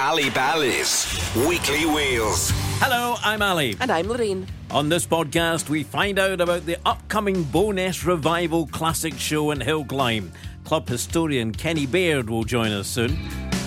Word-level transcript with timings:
Ally 0.00 0.30
Bally's 0.30 1.12
Weekly 1.34 1.84
Wheels. 1.84 2.52
Hello, 2.78 3.16
I'm 3.24 3.42
Ally. 3.42 3.74
And 3.80 3.90
I'm 3.90 4.06
Lorraine. 4.06 4.46
On 4.70 4.88
this 4.88 5.04
podcast, 5.04 5.68
we 5.68 5.82
find 5.82 6.20
out 6.20 6.40
about 6.40 6.64
the 6.66 6.76
upcoming 6.86 7.42
Bo'ness 7.46 8.06
Revival 8.06 8.68
Classic 8.68 9.18
Show 9.18 9.50
in 9.50 9.58
Hillclimb. 9.58 10.30
Club 10.62 10.88
historian 10.88 11.50
Kenny 11.50 11.84
Baird 11.84 12.30
will 12.30 12.44
join 12.44 12.70
us 12.70 12.86
soon. 12.86 13.18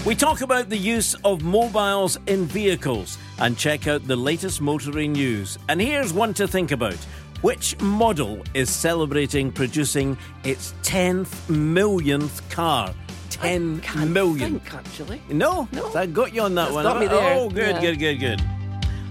We 0.06 0.16
talk 0.16 0.40
about 0.40 0.70
the 0.70 0.78
use 0.78 1.16
of 1.26 1.44
mobiles 1.44 2.18
in 2.28 2.46
vehicles 2.46 3.18
and 3.40 3.58
check 3.58 3.88
out 3.88 4.08
the 4.08 4.16
latest 4.16 4.62
motoring 4.62 5.12
news. 5.12 5.58
And 5.68 5.82
here's 5.82 6.14
one 6.14 6.34
to 6.36 6.48
think 6.48 6.72
about. 6.72 6.98
Which 7.42 7.78
model 7.82 8.42
is 8.54 8.70
celebrating 8.70 9.52
producing 9.52 10.18
its 10.46 10.74
10th 10.84 11.50
millionth 11.50 12.50
car? 12.50 12.94
Ten 13.32 13.82
million. 14.14 14.60
think, 14.60 14.74
actually. 14.74 15.22
No, 15.30 15.68
No. 15.72 15.94
I 15.96 16.06
got 16.06 16.34
you 16.34 16.42
on 16.42 16.56
that 16.56 16.66
That's 16.66 16.76
one. 16.76 16.84
got 16.84 17.00
me 17.00 17.08
there. 17.08 17.34
Oh, 17.40 17.50
good, 17.50 17.76
Yeah. 17.76 17.82
good, 17.82 18.00
good, 18.00 18.20
good. 18.20 18.42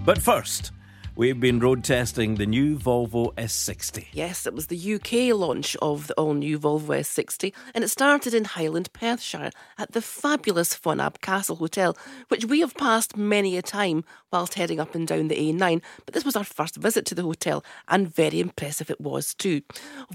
But 0.04 0.20
first, 0.20 0.72
we've 1.20 1.38
been 1.38 1.60
road 1.60 1.84
testing 1.84 2.36
the 2.36 2.46
new 2.46 2.78
Volvo 2.78 3.34
S60. 3.34 4.06
Yes, 4.10 4.46
it 4.46 4.54
was 4.54 4.68
the 4.68 4.94
UK 4.94 5.36
launch 5.38 5.76
of 5.82 6.06
the 6.06 6.14
all 6.14 6.32
new 6.32 6.58
Volvo 6.58 6.98
S60, 6.98 7.52
and 7.74 7.84
it 7.84 7.88
started 7.88 8.32
in 8.32 8.46
Highland, 8.46 8.90
Perthshire, 8.94 9.50
at 9.76 9.92
the 9.92 10.00
fabulous 10.00 10.74
Fonab 10.74 11.20
Castle 11.20 11.56
Hotel, 11.56 11.94
which 12.28 12.46
we 12.46 12.60
have 12.60 12.74
passed 12.74 13.18
many 13.18 13.58
a 13.58 13.60
time 13.60 14.02
whilst 14.32 14.54
heading 14.54 14.80
up 14.80 14.94
and 14.94 15.06
down 15.06 15.28
the 15.28 15.36
A9. 15.36 15.82
But 16.06 16.14
this 16.14 16.24
was 16.24 16.36
our 16.36 16.44
first 16.44 16.76
visit 16.76 17.04
to 17.04 17.14
the 17.14 17.22
hotel, 17.22 17.62
and 17.86 18.14
very 18.14 18.40
impressive 18.40 18.88
it 18.88 18.98
was 18.98 19.34
too. 19.34 19.60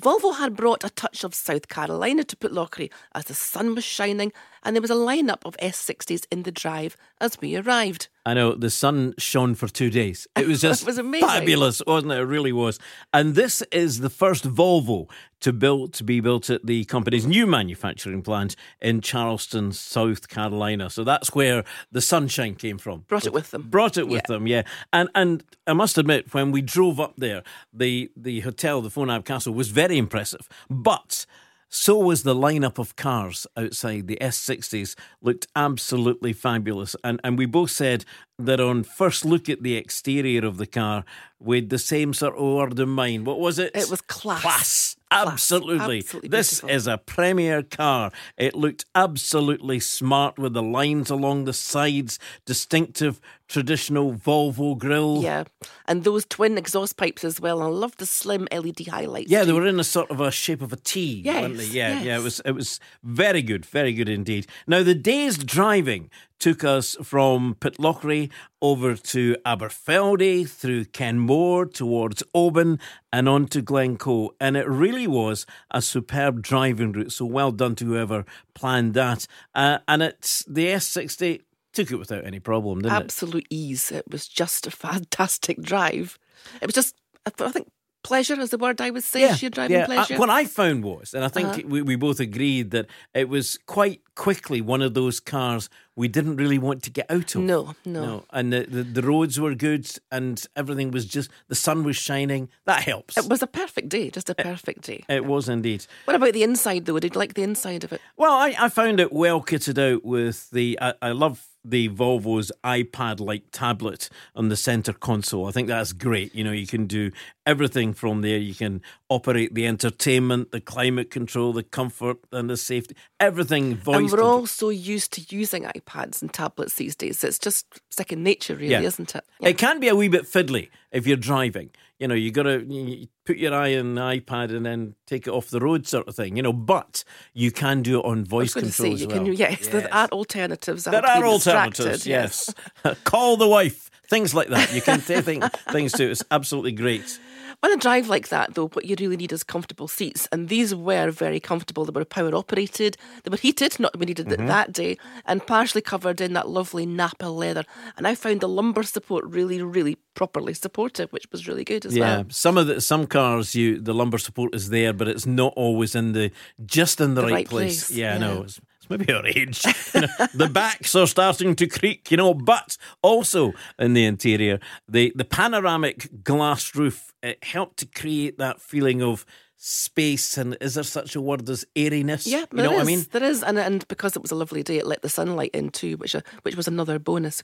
Volvo 0.02 0.36
had 0.36 0.56
brought 0.56 0.84
a 0.84 0.90
touch 0.90 1.24
of 1.24 1.36
South 1.36 1.68
Carolina 1.68 2.24
to 2.24 2.36
Pitlochry 2.36 2.90
as 3.14 3.26
the 3.26 3.36
sun 3.36 3.76
was 3.76 3.84
shining, 3.84 4.34
and 4.66 4.76
there 4.76 4.82
was 4.82 4.92
a 4.92 4.96
lineup 4.96 5.46
of 5.46 5.56
S60s 5.58 6.26
in 6.32 6.44
the 6.44 6.52
drive 6.52 6.98
as 7.22 7.40
we 7.40 7.56
arrived. 7.56 8.10
I 8.26 8.34
know 8.34 8.56
the 8.56 8.72
sun 8.72 9.14
shone 9.20 9.54
for 9.56 9.68
two 9.68 9.90
days. 9.92 10.28
It 10.36 10.48
was 10.48 10.60
just 10.62 10.82
It 10.82 10.88
was 10.88 10.98
amazing. 10.98 11.30
fabulous, 11.30 11.82
wasn't 11.86 12.12
it? 12.14 12.18
It 12.20 12.24
really 12.24 12.52
was. 12.52 12.80
And 13.14 13.36
this 13.36 13.62
is 13.72 14.00
the 14.00 14.10
first 14.10 14.44
Volvo 14.46 15.08
to 15.42 15.54
build 15.54 15.94
to 15.94 16.04
be 16.04 16.20
built 16.22 16.50
at 16.50 16.66
the 16.66 16.86
company's 16.86 17.28
new 17.28 17.46
manufacturing 17.46 18.24
plant 18.24 18.56
in 18.82 19.02
Charleston, 19.02 19.72
South 19.72 20.28
Carolina. 20.28 20.90
So 20.90 21.04
that's 21.04 21.36
where 21.36 21.64
the 21.92 22.02
sunshine 22.02 22.56
came 22.56 22.80
from. 22.80 23.06
Brought 23.08 23.28
it 23.28 23.34
with 23.34 23.52
them. 23.52 23.68
Brought 23.70 23.98
it 23.98 24.08
with 24.08 24.24
Yeah. 24.28 24.34
them, 24.36 24.48
yeah. 24.48 24.64
And 24.92 25.10
and 25.14 25.44
I 25.68 25.74
must 25.74 25.98
admit, 26.00 26.34
when 26.34 26.52
we 26.52 26.62
drove 26.64 27.00
up 27.00 27.14
there, 27.18 27.44
the 27.72 28.10
the 28.18 28.40
hotel, 28.40 28.82
the 28.82 28.90
Fonab 28.90 29.24
Castle, 29.26 29.54
was 29.54 29.70
very 29.70 29.98
impressive. 30.00 30.50
But 30.70 31.26
so 31.70 31.98
was 31.98 32.24
the 32.24 32.36
lineup 32.36 32.78
of 32.78 32.96
cars 32.96 33.48
outside. 33.58 34.08
The 34.08 34.18
S60s 34.22 34.96
looked 35.22 35.48
absolutely 35.56 36.34
fabulous. 36.34 36.96
And 37.04 37.20
and 37.24 37.38
we 37.38 37.46
both 37.46 37.72
said 37.72 38.06
that 38.38 38.60
on 38.60 38.84
first 38.84 39.26
look 39.26 39.50
at 39.50 39.64
the 39.64 39.76
exterior 39.76 40.46
of 40.46 40.58
the 40.58 40.68
car, 40.68 41.06
had 41.48 41.70
the 41.70 41.80
same 41.80 42.14
sort 42.14 42.36
of 42.36 42.42
word 42.42 42.80
in 42.80 42.90
mind. 42.90 43.26
What 43.26 43.40
was 43.40 43.60
it? 43.60 43.76
It 43.76 43.90
was 43.90 44.02
class. 44.02 44.42
Class. 44.42 44.96
Class. 45.10 45.32
Absolutely. 45.32 46.00
Absolutely 46.00 46.30
this 46.30 46.64
is 46.64 46.88
a 46.88 46.98
premier 46.98 47.64
car. 47.64 48.12
It 48.38 48.56
looked 48.56 48.86
absolutely 48.94 49.80
smart 49.80 50.38
with 50.38 50.54
the 50.54 50.64
lines 50.64 51.10
along 51.10 51.46
the 51.46 51.54
sides, 51.54 52.20
distinctive 52.46 53.22
traditional 53.48 54.14
Volvo 54.14 54.78
grille. 54.78 55.22
Yeah, 55.22 55.44
and 55.88 56.04
those 56.04 56.26
twin 56.26 56.58
exhaust 56.58 56.98
pipes 56.98 57.24
as 57.24 57.40
well. 57.40 57.62
I 57.62 57.68
love 57.68 57.96
the 57.98 58.06
slim 58.06 58.48
LED 58.52 58.88
highlights. 58.88 59.30
Yeah, 59.30 59.44
they 59.44 59.54
were 59.54 59.66
in 59.66 59.80
a 59.80 59.84
sort 59.84 60.10
of 60.12 60.20
a 60.20 60.32
shape 60.32 60.62
of 60.62 60.74
a 60.74 60.78
T, 60.78 61.24
weren't 61.26 61.58
they? 61.58 61.66
Yes, 61.66 61.74
Yeah, 61.74 62.02
yeah. 62.02 62.18
It 62.18 62.24
was 62.24 62.42
it 62.46 62.52
was 62.52 62.80
very 63.04 63.42
good, 63.42 63.66
very 63.66 63.94
good 63.94 64.10
indeed. 64.10 64.48
Now 64.68 64.84
the 64.84 64.96
day's 64.96 65.38
driving 65.38 66.10
took 66.40 66.64
us 66.64 66.96
from 67.02 67.56
Pitlochry 67.56 68.30
over 68.62 68.96
to 68.96 69.36
Aberfeldy, 69.46 70.48
through 70.48 70.86
Kenmore, 70.86 71.66
towards 71.66 72.24
Oban, 72.34 72.80
and 73.12 73.30
on 73.30 73.48
to 73.48 73.62
Glencoe. 73.62 74.32
And 74.40 74.58
it 74.58 74.68
really 74.68 75.08
was 75.08 75.46
a 75.72 75.82
superb 75.82 76.42
driving 76.42 76.92
route. 76.92 77.12
So 77.14 77.26
well 77.26 77.52
done 77.52 77.76
to 77.76 77.86
whoever 77.86 78.26
planned 78.54 78.94
that. 78.96 79.28
Uh, 79.54 79.80
and 79.88 80.02
it's 80.02 80.44
the 80.46 80.68
S60 80.68 81.42
took 81.76 81.92
it 81.92 81.98
without 81.98 82.26
any 82.26 82.40
problem, 82.40 82.80
didn't 82.82 82.96
it? 82.96 83.04
absolute 83.04 83.48
ease. 83.50 83.92
It 83.92 84.06
was 84.10 84.28
just 84.28 84.66
a 84.68 84.72
fantastic 84.86 85.62
drive. 85.62 86.18
It 86.62 86.66
was 86.66 86.76
just, 86.76 86.96
I 87.26 87.52
think, 87.52 87.70
pleasure 88.04 88.40
is 88.40 88.52
the 88.52 88.58
word 88.60 88.80
I 88.82 88.92
would 88.92 89.04
say. 89.04 89.34
Sheer 89.34 89.50
driving 89.50 89.78
Uh, 89.82 89.86
pleasure. 89.88 90.18
what 90.20 90.30
I 90.30 90.46
found 90.46 90.84
was, 90.84 91.16
and 91.16 91.24
I 91.26 91.28
think 91.28 91.48
Uh-huh. 91.50 91.62
we, 91.66 91.82
we 91.82 91.96
both 91.96 92.20
agreed 92.20 92.70
that 92.70 92.86
it 93.16 93.30
was 93.30 93.58
quite 93.66 94.02
quickly 94.14 94.62
one 94.62 94.84
of 94.84 94.94
those 94.94 95.20
cars 95.20 95.70
we 95.96 96.08
didn't 96.08 96.36
really 96.36 96.60
want 96.60 96.84
to 96.84 96.92
get 96.92 97.10
out 97.10 97.34
of. 97.34 97.42
No, 97.42 97.74
no. 97.84 98.26
And 98.32 98.54
the, 98.54 98.68
the, 98.70 98.84
the 98.84 99.02
roads 99.02 99.40
were 99.40 99.56
good 99.56 99.90
and 100.12 100.46
everything 100.56 100.92
was 100.92 101.06
just, 101.06 101.32
the 101.48 101.56
sun 101.56 101.84
was 101.84 101.96
shining. 101.96 102.50
That 102.66 102.84
helps. 102.84 103.18
It 103.18 103.28
was 103.28 103.42
a 103.42 103.48
perfect 103.48 103.90
day, 103.90 104.12
just 104.12 104.30
a 104.30 104.36
perfect 104.36 104.82
day. 104.84 105.04
It 105.10 105.26
was 105.26 105.50
indeed. 105.50 105.88
What 106.06 106.16
about 106.16 106.34
the 106.34 106.44
inside 106.44 106.86
though? 106.86 107.00
Did 107.00 107.16
you 107.16 107.20
like 107.20 107.34
the 107.34 107.42
inside 107.44 107.84
of 107.84 107.92
it? 107.92 108.02
Well, 108.18 108.34
I, 108.34 108.56
I 108.60 108.70
found 108.70 109.00
it 109.00 109.12
well 109.14 109.42
kitted 109.42 109.80
out 109.80 110.06
with 110.06 110.50
the. 110.52 110.78
I, 110.80 110.94
I 111.02 111.12
love 111.12 111.48
the 111.70 111.90
Volvo's 111.90 112.52
iPad 112.64 113.20
like 113.20 113.44
tablet 113.52 114.10
on 114.36 114.50
the 114.50 114.56
center 114.56 114.94
console. 114.94 115.48
I 115.48 115.52
think 115.52 115.68
that's 115.68 115.94
great. 115.94 116.34
You 116.36 116.44
know, 116.44 116.52
you 116.52 116.68
can 116.68 116.86
do 116.86 117.12
everything 117.46 117.94
from 117.94 118.22
there. 118.22 118.38
You 118.38 118.54
can 118.56 118.82
operate 119.10 119.54
the 119.56 119.66
entertainment, 119.68 120.52
the 120.52 120.62
climate 120.62 121.10
control, 121.12 121.54
the 121.54 121.64
comfort, 121.64 122.18
and 122.32 122.50
the 122.50 122.58
safety. 122.58 122.96
Everything 123.20 123.76
voice 123.76 123.96
and 123.96 124.06
we're 124.06 124.10
control. 124.12 124.32
all 124.32 124.48
so 124.48 124.70
used 124.70 125.14
to 125.14 125.36
using 125.36 125.64
iPads 125.64 126.22
and 126.22 126.32
tablets 126.34 126.76
these 126.76 126.96
days. 126.96 127.24
It's 127.24 127.40
just 127.40 127.66
second 127.90 128.24
nature, 128.24 128.56
really, 128.56 128.70
Yeah. 128.72 128.82
isn't 128.82 129.16
it? 129.16 129.24
It 129.42 129.58
can 129.58 129.80
be 129.80 129.88
a 129.88 129.96
wee 129.96 130.08
bit 130.08 130.24
fiddly 130.24 130.70
if 130.92 131.06
you're 131.08 131.18
driving. 131.18 131.70
You 132.00 132.10
know, 132.10 132.16
you 132.16 132.32
got 132.32 132.44
to 132.44 132.62
you 132.66 133.08
put 133.26 133.38
your 133.38 133.54
eye 133.54 133.78
on 133.78 133.96
the 133.96 134.02
iPad 134.02 134.56
and 134.56 134.66
then 134.66 134.96
take 135.08 135.28
it 135.28 135.30
off 135.32 135.50
the 135.50 135.60
road, 135.60 135.88
sort 135.88 136.08
of 136.08 136.16
thing. 136.16 136.36
You 136.36 136.44
know, 136.44 136.54
but 136.54 137.04
you 137.34 137.52
can 137.52 137.82
do 137.82 138.00
it 138.00 138.06
on 138.06 138.26
voice 138.26 138.54
control 138.54 138.72
say, 138.72 138.94
as 138.94 139.02
you 139.02 139.08
well. 139.08 139.18
can, 139.18 139.26
yes, 139.34 139.68
there 139.68 139.94
are 139.94 140.08
alternatives. 140.10 140.84
There 140.84 141.06
are 141.06 141.26
alternatives, 141.26 142.04
distracted, 142.04 142.06
yes. 142.06 142.54
Call 143.06 143.38
the 143.38 143.48
wife, 143.48 143.90
things 144.10 144.34
like 144.34 144.50
that. 144.50 144.74
You 144.74 144.82
can 144.82 145.00
say 145.00 145.22
thing, 145.22 145.42
things 145.72 145.94
to. 145.94 146.12
It's 146.12 146.24
absolutely 146.32 146.74
great. 146.74 147.20
On 147.64 147.72
a 147.72 147.78
drive 147.78 148.08
like 148.10 148.30
that, 148.30 148.54
though, 148.54 148.68
what 148.70 148.86
you 148.86 148.96
really 149.00 149.18
need 149.18 149.32
is 149.32 149.44
comfortable 149.44 149.88
seats, 149.88 150.28
and 150.32 150.50
these 150.50 150.74
were 150.76 151.10
very 151.12 151.40
comfortable. 151.40 151.86
They 151.86 151.92
were 151.98 152.06
power 152.06 152.34
operated, 152.36 152.98
they 153.24 153.30
were 153.30 153.38
heated, 153.38 153.80
not 153.80 153.92
that 153.94 154.00
we 154.00 154.06
needed 154.06 154.28
Mm-hmm. 154.28 154.44
it 154.44 154.48
that 154.48 154.72
day, 154.74 154.98
and 155.26 155.46
partially 155.46 155.82
covered 155.82 156.22
in 156.22 156.34
that 156.34 156.48
lovely 156.50 156.86
Nappa 156.86 157.26
leather. 157.28 157.64
And 157.98 158.08
I 158.08 158.16
found 158.16 158.42
the 158.42 158.48
lumbar 158.50 158.84
support 158.84 159.26
really, 159.26 159.62
really 159.62 159.98
properly 160.16 160.54
supportive, 160.54 161.12
which 161.12 161.26
was 161.32 161.48
really 161.48 161.64
good 161.64 161.86
as 161.86 161.96
Yeah, 161.96 162.18
well. 162.18 162.26
some 162.30 162.58
of 162.58 162.68
the 162.68 162.82
some 162.82 163.08
cars, 163.08 163.56
you 163.56 163.80
the 163.80 163.94
lumbar 163.94 164.20
support 164.20 164.56
is 164.56 164.70
there, 164.70 164.94
but 164.94 165.08
it's 165.08 165.26
not 165.26 165.54
always 165.56 165.96
in 165.96 166.14
the 166.14 166.32
just 166.66 167.02
in 167.02 167.16
the, 167.16 167.22
The 167.22 167.28
right, 167.28 167.34
right 167.34 167.48
place. 167.50 167.88
place, 167.88 167.98
Yeah, 167.98 168.14
yeah. 168.14 168.18
no, 168.20 168.44
it's, 168.44 168.60
it's 168.80 168.90
maybe 168.90 169.12
our 169.14 169.26
age. 169.26 169.64
You 169.96 170.02
know, 170.02 170.08
the 170.34 170.50
backs 170.50 170.96
are 170.96 171.08
starting 171.08 171.56
to 171.56 171.68
creak, 171.68 172.12
you 172.12 172.18
know, 172.18 172.34
but 172.34 172.78
also 173.02 173.54
in 173.80 173.94
the 173.94 174.06
interior, 174.06 174.60
the 174.90 175.12
the 175.16 175.26
panoramic 175.26 176.24
glass 176.24 176.76
roof 176.76 177.14
it 177.26 177.44
helped 177.44 177.78
to 177.78 177.86
create 177.86 178.38
that 178.38 178.62
feeling 178.62 179.02
of 179.02 179.26
space 179.58 180.38
and 180.38 180.58
is 180.62 180.74
there 180.76 180.84
such 180.84 181.16
a 181.16 181.22
word 181.22 181.50
as 181.50 181.66
airiness? 181.76 182.28
Yeah, 182.28 182.40
you 182.40 182.46
there 182.52 182.66
know 182.66 182.72
what 182.72 182.80
I 182.80 182.82
is, 182.82 182.88
mean? 182.88 183.06
There 183.12 183.24
is, 183.24 183.42
and 183.44 183.58
and 183.58 183.88
because 183.88 184.16
it 184.16 184.22
was 184.22 184.32
a 184.32 184.36
lovely 184.36 184.64
day, 184.64 184.78
it 184.78 184.86
let 184.86 185.02
the 185.02 185.10
sunlight 185.10 185.52
in 185.54 185.70
too, 185.70 185.98
which 185.98 186.14
uh, 186.16 186.22
which 186.44 186.56
was 186.56 186.68
another 186.68 187.00
bonus. 187.00 187.42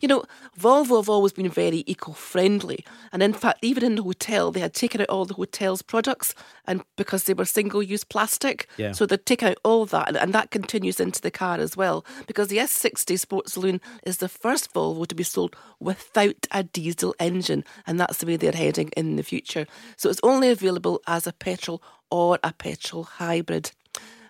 You 0.00 0.08
know, 0.08 0.24
Volvo 0.58 0.96
have 0.96 1.08
always 1.08 1.32
been 1.32 1.48
very 1.50 1.84
eco-friendly, 1.86 2.84
and 3.12 3.22
in 3.22 3.32
fact, 3.32 3.58
even 3.62 3.84
in 3.84 3.94
the 3.96 4.02
hotel, 4.02 4.50
they 4.50 4.60
had 4.60 4.74
taken 4.74 5.00
out 5.00 5.08
all 5.10 5.24
the 5.26 5.34
hotel's 5.34 5.82
products, 5.82 6.34
and 6.66 6.82
because 6.96 7.24
they 7.24 7.34
were 7.34 7.44
single-use 7.44 8.04
plastic, 8.04 8.66
Yeah. 8.76 8.92
so 8.92 9.06
they'd 9.06 9.24
taken 9.26 9.48
out 9.48 9.58
all 9.64 9.86
that, 9.86 10.08
and, 10.08 10.16
and 10.16 10.32
that 10.32 10.50
continues 10.50 10.98
into 11.00 11.20
the 11.20 11.30
car 11.30 11.58
as 11.58 11.76
well, 11.76 12.04
because 12.26 12.48
the 12.48 12.58
S60 12.58 13.18
Sport 13.18 13.48
Saloon 13.48 13.80
is 14.04 14.18
the 14.18 14.28
first 14.28 14.72
Volvo 14.72 15.06
to 15.06 15.14
be 15.14 15.24
sold 15.24 15.54
without 15.78 16.46
a 16.50 16.62
diesel 16.62 17.14
engine, 17.18 17.64
and 17.86 17.98
that's 18.00 18.18
the 18.18 18.26
way 18.26 18.36
they're 18.36 18.52
heading 18.52 18.90
in 18.96 19.16
the 19.16 19.22
future. 19.22 19.66
So 19.96 20.08
it's 20.10 20.20
only 20.22 20.50
available 20.50 21.00
as 21.06 21.26
a 21.26 21.32
petrol 21.50 21.82
or 22.10 22.38
a 22.44 22.52
petrol 22.52 23.04
hybrid. 23.04 23.72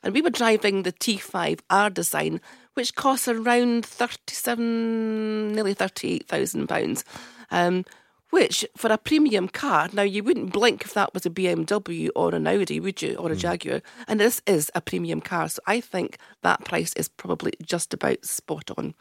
And 0.02 0.14
we 0.14 0.22
were 0.22 0.30
driving 0.30 0.82
the 0.82 0.92
T5 0.92 1.60
R 1.68 1.90
design, 1.90 2.40
which 2.74 2.94
costs 2.94 3.28
around 3.28 3.84
thirty-seven, 3.84 5.52
nearly 5.52 5.74
thirty-eight 5.74 6.26
thousand 6.28 6.68
pounds. 6.68 7.04
Um, 7.50 7.84
which 8.30 8.64
for 8.76 8.92
a 8.92 8.96
premium 8.96 9.48
car, 9.48 9.88
now 9.92 10.02
you 10.02 10.22
wouldn't 10.22 10.52
blink 10.52 10.84
if 10.84 10.94
that 10.94 11.12
was 11.12 11.26
a 11.26 11.30
BMW 11.30 12.10
or 12.14 12.32
an 12.32 12.46
Audi, 12.46 12.78
would 12.78 13.02
you, 13.02 13.16
or 13.16 13.32
a 13.32 13.36
Jaguar? 13.36 13.82
And 14.06 14.20
this 14.20 14.40
is 14.46 14.70
a 14.72 14.80
premium 14.80 15.20
car, 15.20 15.48
so 15.48 15.60
I 15.66 15.80
think 15.80 16.16
that 16.42 16.64
price 16.64 16.92
is 16.94 17.08
probably 17.08 17.52
just 17.60 17.92
about 17.92 18.24
spot 18.24 18.70
on. 18.78 18.94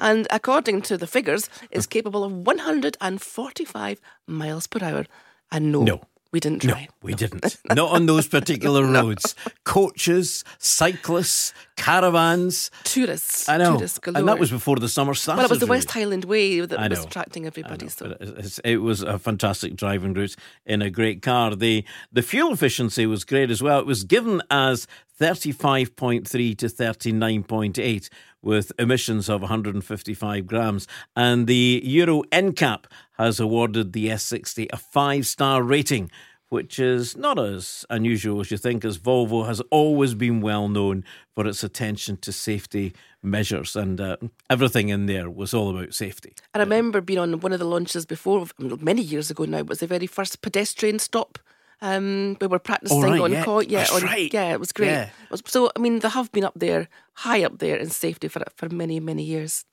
And 0.00 0.26
according 0.30 0.82
to 0.82 0.98
the 0.98 1.06
figures, 1.06 1.48
it's 1.70 1.86
capable 1.86 2.24
of 2.24 2.32
145 2.44 4.00
miles 4.26 4.66
per 4.66 4.84
hour. 4.84 5.06
And 5.52 5.70
no, 5.70 5.82
No. 5.84 6.00
We 6.32 6.40
didn't 6.40 6.60
try. 6.62 6.80
No, 6.82 6.86
we 7.02 7.14
didn't. 7.14 7.58
Not 7.74 7.90
on 7.92 8.06
those 8.06 8.26
particular 8.26 8.84
roads. 8.90 9.34
Coaches, 9.64 10.44
cyclists, 10.58 11.52
caravans. 11.76 12.70
Tourists. 12.84 13.48
I 13.50 13.58
know. 13.58 13.74
Tourists. 13.74 14.00
And 14.06 14.26
that 14.26 14.38
was 14.38 14.50
before 14.50 14.76
the 14.76 14.88
summer 14.88 15.12
started. 15.12 15.40
well, 15.40 15.46
it 15.46 15.50
was 15.50 15.58
the 15.60 15.66
really. 15.66 15.76
West 15.76 15.90
Highland 15.90 16.24
Way 16.24 16.60
that 16.64 16.78
I 16.78 16.88
was 16.88 17.00
know. 17.00 17.04
attracting 17.04 17.46
everybody. 17.46 17.84
know, 17.84 17.90
so 17.90 18.16
it 18.64 18.78
was 18.78 19.02
a 19.02 19.18
fantastic 19.18 19.76
driving 19.76 20.14
route 20.14 20.34
in 20.64 20.80
a 20.80 20.88
great 20.90 21.20
car. 21.20 21.54
The 21.54 21.84
the 22.10 22.22
fuel 22.22 22.52
efficiency 22.54 23.04
was 23.04 23.24
great 23.24 23.50
as 23.50 23.62
well. 23.62 23.78
It 23.80 23.86
was 23.86 24.04
given 24.04 24.40
as 24.50 24.86
35.3 25.20 26.56
to 26.58 26.66
39.8 26.66 28.08
with 28.40 28.72
emissions 28.78 29.28
of 29.28 29.40
155 29.42 30.46
grams. 30.46 30.88
And 31.14 31.46
the 31.46 31.80
Euro 31.84 32.22
NCAP 32.32 32.84
has 33.22 33.38
awarded 33.40 33.92
the 33.92 34.08
S60 34.08 34.68
a 34.72 34.76
five 34.76 35.26
star 35.26 35.62
rating. 35.62 36.10
Which 36.48 36.78
is 36.78 37.16
not 37.16 37.38
as 37.38 37.86
unusual 37.88 38.42
as 38.42 38.50
you 38.50 38.58
think, 38.58 38.84
as 38.84 38.98
Volvo 38.98 39.46
has 39.46 39.62
always 39.70 40.12
been 40.12 40.42
well 40.42 40.68
known 40.68 41.02
for 41.34 41.46
its 41.46 41.64
attention 41.64 42.18
to 42.18 42.30
safety 42.30 42.92
measures, 43.22 43.74
and 43.74 43.98
uh, 43.98 44.18
everything 44.50 44.90
in 44.90 45.06
there 45.06 45.30
was 45.30 45.54
all 45.54 45.74
about 45.74 45.94
safety. 45.94 46.34
I 46.52 46.58
remember 46.58 47.00
being 47.00 47.20
on 47.20 47.40
one 47.40 47.54
of 47.54 47.58
the 47.58 47.64
launches 47.64 48.04
before, 48.04 48.48
many 48.58 49.00
years 49.00 49.30
ago 49.30 49.46
now, 49.46 49.60
it 49.60 49.66
was 49.66 49.78
the 49.78 49.86
very 49.86 50.06
first 50.06 50.42
pedestrian 50.42 50.98
stop. 50.98 51.38
Um, 51.80 52.36
we 52.38 52.46
were 52.48 52.58
practicing 52.58 53.00
right, 53.00 53.18
on 53.18 53.32
yeah. 53.32 53.44
court. 53.44 53.68
Yeah, 53.68 53.86
on, 53.90 54.02
right. 54.02 54.30
yeah, 54.30 54.52
it 54.52 54.60
was 54.60 54.72
great. 54.72 54.88
Yeah. 54.88 55.08
So, 55.46 55.70
I 55.74 55.80
mean, 55.80 56.00
they 56.00 56.08
have 56.10 56.30
been 56.32 56.44
up 56.44 56.54
there, 56.54 56.88
high 57.14 57.42
up 57.44 57.60
there 57.60 57.76
in 57.76 57.88
safety 57.88 58.28
for 58.28 58.42
for 58.56 58.68
many, 58.68 59.00
many 59.00 59.22
years. 59.22 59.64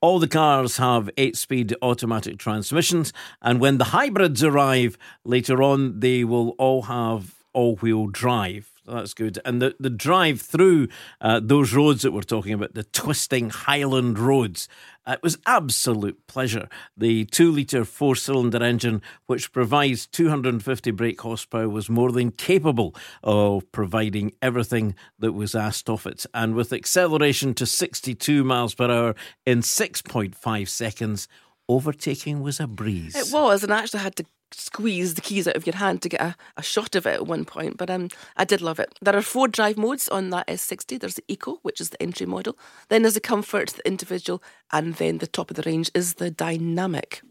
All 0.00 0.18
the 0.18 0.28
cars 0.28 0.76
have 0.76 1.10
eight 1.16 1.36
speed 1.36 1.74
automatic 1.82 2.38
transmissions, 2.38 3.12
and 3.42 3.60
when 3.60 3.78
the 3.78 3.86
hybrids 3.86 4.44
arrive 4.44 4.96
later 5.24 5.62
on, 5.62 6.00
they 6.00 6.24
will 6.24 6.50
all 6.50 6.82
have 6.82 7.34
all 7.52 7.76
wheel 7.76 8.06
drive. 8.06 8.77
That's 8.88 9.14
good. 9.14 9.38
And 9.44 9.60
the, 9.60 9.74
the 9.78 9.90
drive 9.90 10.40
through 10.40 10.88
uh, 11.20 11.40
those 11.42 11.74
roads 11.74 12.02
that 12.02 12.12
we're 12.12 12.22
talking 12.22 12.52
about, 12.52 12.74
the 12.74 12.84
twisting 12.84 13.50
Highland 13.50 14.18
roads, 14.18 14.68
uh, 15.06 15.12
it 15.12 15.22
was 15.22 15.38
absolute 15.46 16.26
pleasure. 16.26 16.68
The 16.96 17.26
two 17.26 17.52
litre 17.52 17.84
four 17.84 18.16
cylinder 18.16 18.62
engine, 18.62 19.02
which 19.26 19.52
provides 19.52 20.06
250 20.06 20.90
brake 20.92 21.20
horsepower, 21.20 21.68
was 21.68 21.90
more 21.90 22.12
than 22.12 22.30
capable 22.30 22.94
of 23.22 23.70
providing 23.72 24.32
everything 24.40 24.94
that 25.18 25.32
was 25.32 25.54
asked 25.54 25.90
of 25.90 26.06
it. 26.06 26.24
And 26.32 26.54
with 26.54 26.72
acceleration 26.72 27.54
to 27.54 27.66
62 27.66 28.42
miles 28.42 28.74
per 28.74 28.90
hour 28.90 29.14
in 29.44 29.60
6.5 29.60 30.68
seconds, 30.68 31.28
overtaking 31.68 32.40
was 32.40 32.58
a 32.58 32.66
breeze. 32.66 33.14
It 33.14 33.32
was, 33.32 33.62
and 33.62 33.72
I 33.72 33.80
actually 33.80 34.00
had 34.00 34.16
to 34.16 34.24
squeeze 34.52 35.14
the 35.14 35.20
keys 35.20 35.46
out 35.48 35.56
of 35.56 35.66
your 35.66 35.76
hand 35.76 36.02
to 36.02 36.08
get 36.08 36.20
a, 36.20 36.36
a 36.56 36.62
shot 36.62 36.94
of 36.94 37.06
it 37.06 37.14
at 37.14 37.26
one 37.26 37.44
point. 37.44 37.76
But 37.76 37.90
um, 37.90 38.08
I 38.36 38.44
did 38.44 38.60
love 38.60 38.78
it. 38.78 38.94
There 39.00 39.16
are 39.16 39.22
four 39.22 39.48
drive 39.48 39.76
modes 39.76 40.08
on 40.08 40.30
that 40.30 40.46
S60. 40.46 41.00
There's 41.00 41.14
the 41.14 41.24
Eco, 41.28 41.58
which 41.62 41.80
is 41.80 41.90
the 41.90 42.02
entry 42.02 42.26
model. 42.26 42.58
Then 42.88 43.02
there's 43.02 43.14
the 43.14 43.20
Comfort, 43.20 43.70
the 43.70 43.86
individual, 43.86 44.42
and 44.72 44.94
then 44.94 45.18
the 45.18 45.26
top 45.26 45.50
of 45.50 45.56
the 45.56 45.62
range 45.62 45.90
is 45.94 46.14
the 46.14 46.30
Dynamic. 46.30 47.22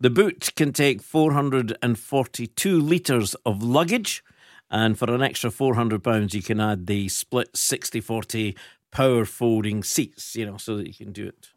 The 0.00 0.10
boot 0.10 0.50
can 0.56 0.72
take 0.72 1.00
442 1.00 2.80
litres 2.80 3.34
of 3.46 3.62
luggage, 3.62 4.24
and 4.70 4.98
for 4.98 5.10
an 5.10 5.22
extra 5.22 5.50
£400, 5.50 6.34
you 6.34 6.42
can 6.42 6.60
add 6.60 6.86
the 6.86 7.08
split 7.08 7.56
60 7.56 8.00
40 8.00 8.56
power 8.90 9.24
folding 9.24 9.82
seats, 9.82 10.36
you 10.36 10.46
know, 10.46 10.56
so 10.56 10.76
that 10.76 10.86
you 10.86 10.94
can 10.94 11.12
do 11.12 11.26
it. 11.26 11.53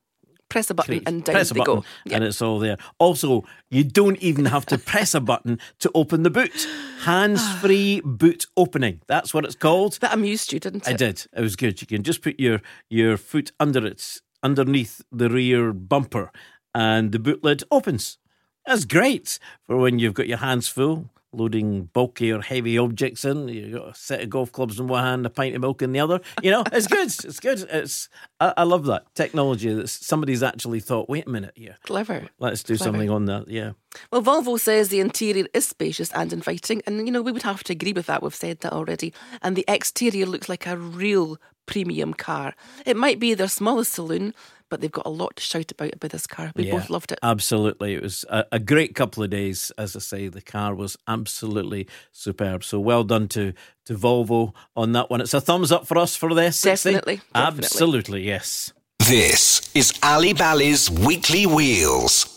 Press 0.49 0.69
a 0.69 0.73
button 0.73 1.01
and 1.05 1.23
down 1.23 1.33
press 1.33 1.51
a 1.51 1.53
they 1.53 1.59
button 1.59 1.75
go. 1.75 1.85
Yeah. 2.05 2.15
and 2.15 2.23
it's 2.23 2.41
all 2.41 2.59
there. 2.59 2.77
Also, 2.99 3.43
you 3.69 3.83
don't 3.83 4.17
even 4.19 4.45
have 4.45 4.65
to 4.67 4.77
press 4.77 5.13
a 5.13 5.19
button 5.19 5.59
to 5.79 5.91
open 5.93 6.23
the 6.23 6.29
boot. 6.29 6.67
Hands 7.01 7.41
free 7.59 8.01
boot 8.05 8.45
opening. 8.55 9.01
That's 9.07 9.33
what 9.33 9.43
it's 9.43 9.55
called. 9.55 9.99
That 9.99 10.13
amused 10.13 10.53
you, 10.53 10.59
didn't 10.59 10.87
it? 10.87 10.93
I 10.93 10.93
did. 10.93 11.25
It 11.35 11.41
was 11.41 11.55
good. 11.57 11.81
You 11.81 11.87
can 11.87 12.03
just 12.03 12.21
put 12.21 12.39
your 12.39 12.61
your 12.89 13.17
foot 13.17 13.51
under 13.59 13.85
it, 13.85 14.21
underneath 14.41 15.01
the 15.11 15.29
rear 15.29 15.73
bumper, 15.73 16.31
and 16.73 17.11
the 17.11 17.19
boot 17.19 17.43
lid 17.43 17.63
opens. 17.69 18.17
That's 18.65 18.85
great 18.85 19.39
for 19.65 19.77
when 19.77 19.99
you've 19.99 20.13
got 20.13 20.27
your 20.27 20.39
hands 20.39 20.67
full, 20.67 21.09
loading 21.33 21.85
bulky 21.93 22.31
or 22.31 22.41
heavy 22.41 22.77
objects 22.77 23.25
in. 23.25 23.47
You've 23.47 23.73
got 23.73 23.89
a 23.89 23.95
set 23.95 24.21
of 24.21 24.29
golf 24.29 24.51
clubs 24.51 24.79
in 24.79 24.87
one 24.87 25.03
hand, 25.03 25.25
a 25.25 25.29
pint 25.29 25.55
of 25.55 25.61
milk 25.61 25.81
in 25.81 25.91
the 25.91 25.99
other. 25.99 26.19
You 26.41 26.51
know, 26.51 26.63
it's 26.71 26.87
good. 26.87 27.07
It's 27.07 27.39
good. 27.39 27.65
It's 27.69 28.09
I, 28.39 28.53
I 28.57 28.63
love 28.63 28.85
that 28.85 29.03
technology 29.15 29.73
that 29.73 29.89
somebody's 29.89 30.43
actually 30.43 30.79
thought. 30.79 31.09
Wait 31.09 31.27
a 31.27 31.29
minute 31.29 31.53
here. 31.55 31.77
Clever. 31.83 32.27
Let's 32.39 32.63
do 32.63 32.77
Clever. 32.77 32.91
something 32.91 33.09
on 33.09 33.25
that. 33.25 33.47
Yeah. 33.47 33.71
Well, 34.11 34.21
Volvo 34.21 34.59
says 34.59 34.89
the 34.89 34.99
interior 34.99 35.47
is 35.53 35.67
spacious 35.67 36.11
and 36.13 36.31
inviting, 36.31 36.81
and 36.85 37.05
you 37.05 37.11
know 37.11 37.21
we 37.21 37.31
would 37.31 37.43
have 37.43 37.63
to 37.65 37.73
agree 37.73 37.93
with 37.93 38.05
that. 38.07 38.23
We've 38.23 38.33
said 38.35 38.59
that 38.61 38.73
already. 38.73 39.13
And 39.41 39.55
the 39.55 39.65
exterior 39.67 40.25
looks 40.25 40.49
like 40.49 40.67
a 40.67 40.77
real 40.77 41.37
premium 41.65 42.13
car. 42.13 42.55
It 42.85 42.97
might 42.97 43.19
be 43.19 43.33
their 43.33 43.47
smallest 43.47 43.93
saloon, 43.93 44.33
but 44.69 44.81
they've 44.81 44.91
got 44.91 45.05
a 45.05 45.09
lot 45.09 45.35
to 45.35 45.41
shout 45.43 45.71
about 45.71 45.93
about 45.93 46.11
this 46.11 46.27
car. 46.27 46.51
We 46.55 46.65
Yeah, 46.67 46.73
both 46.73 46.89
loved 46.89 47.11
it. 47.11 47.19
Absolutely. 47.23 47.93
It 47.95 48.01
was 48.03 48.25
a, 48.29 48.45
a 48.51 48.59
great 48.59 48.95
couple 48.95 49.23
of 49.23 49.29
days. 49.29 49.71
As 49.77 49.95
I 49.95 49.99
say, 49.99 50.27
the 50.27 50.41
car 50.41 50.75
was 50.75 50.97
absolutely 51.07 51.87
superb. 52.11 52.63
So 52.63 52.79
well 52.79 53.03
done 53.03 53.27
to, 53.29 53.53
to 53.85 53.93
Volvo 53.95 54.53
on 54.75 54.91
that 54.93 55.09
one. 55.09 55.21
It's 55.21 55.33
a 55.33 55.41
thumbs 55.41 55.71
up 55.71 55.87
for 55.87 55.97
us 55.97 56.15
for 56.15 56.33
this. 56.33 56.61
S60. 56.61 56.63
Definitely, 56.63 57.15
definitely. 57.33 57.63
Absolutely, 57.65 58.21
yes. 58.23 58.73
This 58.99 59.61
is 59.73 59.93
Ally 60.03 60.33
Bally's 60.33 60.89
Weekly 60.89 61.45
Wheels. 61.45 62.36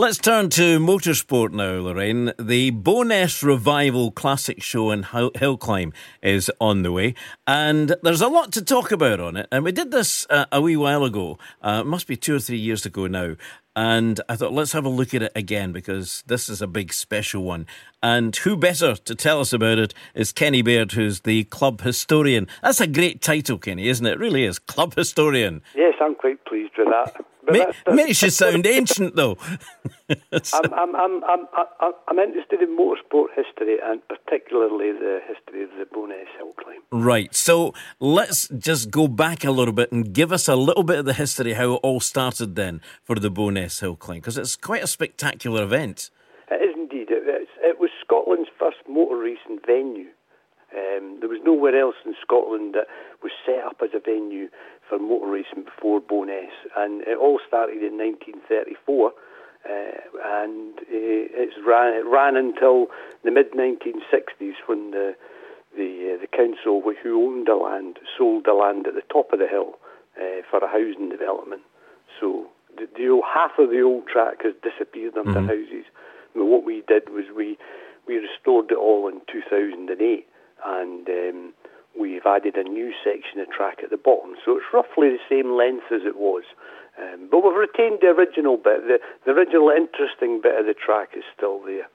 Let's 0.00 0.18
turn 0.18 0.48
to 0.50 0.78
motorsport 0.78 1.50
now, 1.50 1.80
Lorraine. 1.80 2.32
The 2.38 2.70
Boness 2.70 3.42
Revival 3.42 4.12
Classic 4.12 4.62
Show 4.62 4.92
in 4.92 5.02
Hill 5.02 5.56
Climb 5.56 5.92
is 6.22 6.48
on 6.60 6.82
the 6.82 6.92
way, 6.92 7.16
and 7.48 7.96
there's 8.04 8.20
a 8.20 8.28
lot 8.28 8.52
to 8.52 8.62
talk 8.62 8.92
about 8.92 9.18
on 9.18 9.36
it. 9.36 9.48
And 9.50 9.64
we 9.64 9.72
did 9.72 9.90
this 9.90 10.24
uh, 10.30 10.44
a 10.52 10.60
wee 10.60 10.76
while 10.76 11.02
ago, 11.02 11.36
uh, 11.62 11.82
must 11.82 12.06
be 12.06 12.14
two 12.14 12.36
or 12.36 12.38
three 12.38 12.58
years 12.58 12.86
ago 12.86 13.08
now. 13.08 13.34
And 13.74 14.20
I 14.28 14.36
thought, 14.36 14.52
let's 14.52 14.70
have 14.70 14.84
a 14.84 14.88
look 14.88 15.14
at 15.14 15.22
it 15.22 15.32
again 15.34 15.72
because 15.72 16.22
this 16.28 16.48
is 16.48 16.62
a 16.62 16.68
big 16.68 16.92
special 16.92 17.42
one. 17.42 17.66
And 18.00 18.36
who 18.36 18.56
better 18.56 18.94
to 18.94 19.14
tell 19.16 19.40
us 19.40 19.52
about 19.52 19.78
it 19.78 19.94
is 20.14 20.30
Kenny 20.30 20.62
Baird, 20.62 20.92
who's 20.92 21.22
the 21.22 21.42
club 21.44 21.80
historian. 21.80 22.46
That's 22.62 22.80
a 22.80 22.86
great 22.86 23.20
title, 23.20 23.58
Kenny, 23.58 23.88
isn't 23.88 24.06
it? 24.06 24.12
It 24.12 24.18
really 24.20 24.44
is. 24.44 24.60
Club 24.60 24.94
historian. 24.94 25.60
Yes, 25.74 25.94
I'm 26.00 26.14
quite 26.14 26.44
pleased 26.44 26.74
with 26.78 26.86
that. 26.86 27.24
Ma- 27.50 27.64
that's, 27.64 27.76
that's, 27.86 28.22
you 28.22 28.30
sound 28.30 28.66
ancient, 28.66 29.16
though. 29.16 29.36
I'm, 30.08 30.74
I'm, 30.74 30.96
I'm, 30.96 31.24
I'm, 31.24 31.46
I'm, 31.80 31.92
I'm 32.08 32.18
interested 32.18 32.62
in 32.62 32.76
motorsport 32.76 33.28
history 33.36 33.76
and 33.82 34.00
particularly 34.08 34.92
the 34.92 35.20
history 35.26 35.64
of 35.64 35.70
the 35.78 35.84
Boness 35.84 36.28
Hill 36.36 36.52
Climb. 36.56 36.80
Right. 36.90 37.34
So 37.34 37.74
let's 38.00 38.48
just 38.48 38.90
go 38.90 39.08
back 39.08 39.44
a 39.44 39.50
little 39.50 39.74
bit 39.74 39.92
and 39.92 40.12
give 40.12 40.32
us 40.32 40.48
a 40.48 40.56
little 40.56 40.82
bit 40.82 40.98
of 40.98 41.04
the 41.04 41.14
history 41.14 41.54
how 41.54 41.74
it 41.74 41.80
all 41.82 42.00
started 42.00 42.54
then 42.54 42.80
for 43.04 43.16
the 43.16 43.30
Boness 43.30 43.80
Hill 43.80 43.96
Climb 43.96 44.20
because 44.20 44.38
it's 44.38 44.56
quite 44.56 44.82
a 44.82 44.86
spectacular 44.86 45.62
event. 45.62 46.10
It 46.50 46.62
is 46.62 46.74
indeed. 46.74 47.08
It, 47.10 47.48
it 47.60 47.80
was 47.80 47.90
Scotland's 48.04 48.50
first 48.58 48.78
motor 48.88 49.18
racing 49.18 49.58
venue. 49.66 50.08
Um, 50.72 51.18
there 51.20 51.28
was 51.28 51.40
nowhere 51.44 51.78
else 51.78 51.96
in 52.04 52.14
Scotland 52.20 52.74
that 52.74 52.86
was 53.22 53.32
set 53.44 53.64
up 53.64 53.80
as 53.82 53.90
a 53.94 54.00
venue 54.00 54.48
for 54.88 54.98
motor 54.98 55.30
racing 55.30 55.64
before 55.64 56.00
Boness, 56.00 56.52
and 56.76 57.02
it 57.02 57.18
all 57.18 57.40
started 57.46 57.82
in 57.82 57.98
1934. 57.98 59.12
Uh, 59.68 59.72
and 60.24 60.78
uh, 60.78 60.84
it's 60.88 61.56
ran, 61.66 61.92
it 61.92 62.06
ran 62.06 62.36
until 62.36 62.86
the 63.24 63.30
mid 63.30 63.52
1960s 63.52 64.54
when 64.66 64.92
the 64.92 65.14
the 65.76 66.14
uh, 66.14 66.20
the 66.20 66.28
council 66.30 66.80
who 67.02 67.26
owned 67.26 67.46
the 67.46 67.54
land 67.54 67.98
sold 68.16 68.44
the 68.46 68.54
land 68.54 68.86
at 68.86 68.94
the 68.94 69.02
top 69.12 69.32
of 69.32 69.38
the 69.38 69.48
hill 69.48 69.74
uh, 70.16 70.40
for 70.48 70.58
a 70.58 70.68
housing 70.68 71.10
development. 71.10 71.62
So 72.20 72.46
the, 72.76 72.88
the 72.96 73.08
old, 73.08 73.24
half 73.26 73.58
of 73.58 73.70
the 73.70 73.82
old 73.82 74.06
track 74.06 74.42
has 74.44 74.54
disappeared 74.62 75.18
under 75.18 75.40
houses. 75.40 75.84
But 76.34 76.46
what 76.46 76.64
we 76.64 76.82
did 76.86 77.10
was 77.10 77.24
we 77.34 77.58
we 78.06 78.16
restored 78.16 78.70
it 78.70 78.78
all 78.78 79.08
in 79.08 79.20
2008, 79.30 80.26
and 80.64 81.08
um, 81.08 81.52
we've 81.98 82.26
added 82.26 82.56
a 82.56 82.62
new 82.62 82.92
section 83.04 83.40
of 83.40 83.50
track 83.50 83.78
at 83.82 83.90
the 83.90 83.96
bottom. 83.96 84.34
So 84.44 84.56
it's 84.56 84.66
roughly 84.72 85.08
the 85.10 85.18
same 85.28 85.56
length 85.56 85.86
as 85.92 86.02
it 86.06 86.16
was. 86.16 86.44
Um, 87.00 87.28
but 87.30 87.44
we've 87.44 87.54
retained 87.54 87.98
the 88.00 88.08
original 88.08 88.56
bit. 88.56 88.86
The, 88.86 88.98
the 89.24 89.32
original 89.32 89.70
interesting 89.70 90.40
bit 90.42 90.58
of 90.58 90.66
the 90.66 90.74
track 90.74 91.10
is 91.16 91.24
still 91.36 91.60
there. 91.64 91.88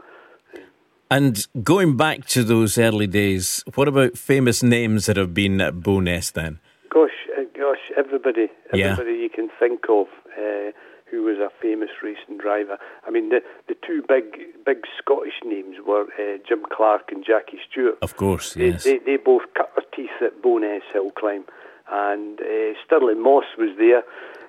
And 1.12 1.46
going 1.64 1.96
back 1.96 2.26
to 2.28 2.44
those 2.44 2.78
early 2.78 3.06
days, 3.06 3.64
what 3.76 3.88
about 3.88 4.18
famous 4.18 4.64
names 4.64 5.06
that 5.06 5.18
have 5.18 5.34
been 5.34 5.62
at 5.62 5.76
Boness 5.76 6.32
then? 6.32 6.60
Gosh, 6.90 7.12
uh, 7.38 7.44
gosh, 7.56 7.92
everybody, 7.98 8.48
Yeah. 8.74 8.94
everybody 8.94 9.18
you 9.20 9.30
can 9.30 9.50
think 9.60 9.82
of 9.90 10.08
uh, 10.38 10.72
who 11.14 11.22
was 11.22 11.38
a 11.38 11.50
famous 11.62 11.92
racing 12.02 12.40
driver. 12.40 12.78
I 13.06 13.12
mean, 13.12 13.30
the 13.30 13.42
the 13.68 13.76
two 13.86 14.02
big 14.08 14.26
big 14.66 14.80
Scottish 14.98 15.40
names 15.46 15.78
were 15.86 16.06
uh, 16.18 16.38
Jim 16.48 16.64
Clark 16.76 17.12
and 17.12 17.24
Jackie 17.24 17.60
Stewart. 17.70 18.00
Of 18.02 18.18
course, 18.18 18.56
yes. 18.56 18.84
they, 18.84 18.98
they 18.98 19.18
both 19.18 19.44
cut 19.56 19.72
their 19.76 19.86
teeth 19.96 20.18
at 20.22 20.42
Boness 20.42 20.82
Hill 20.92 21.12
Climb, 21.12 21.46
and 21.92 22.40
uh, 22.42 22.74
Stirling 22.84 23.22
Moss 23.22 23.46
was 23.58 23.78
there. 23.78 24.04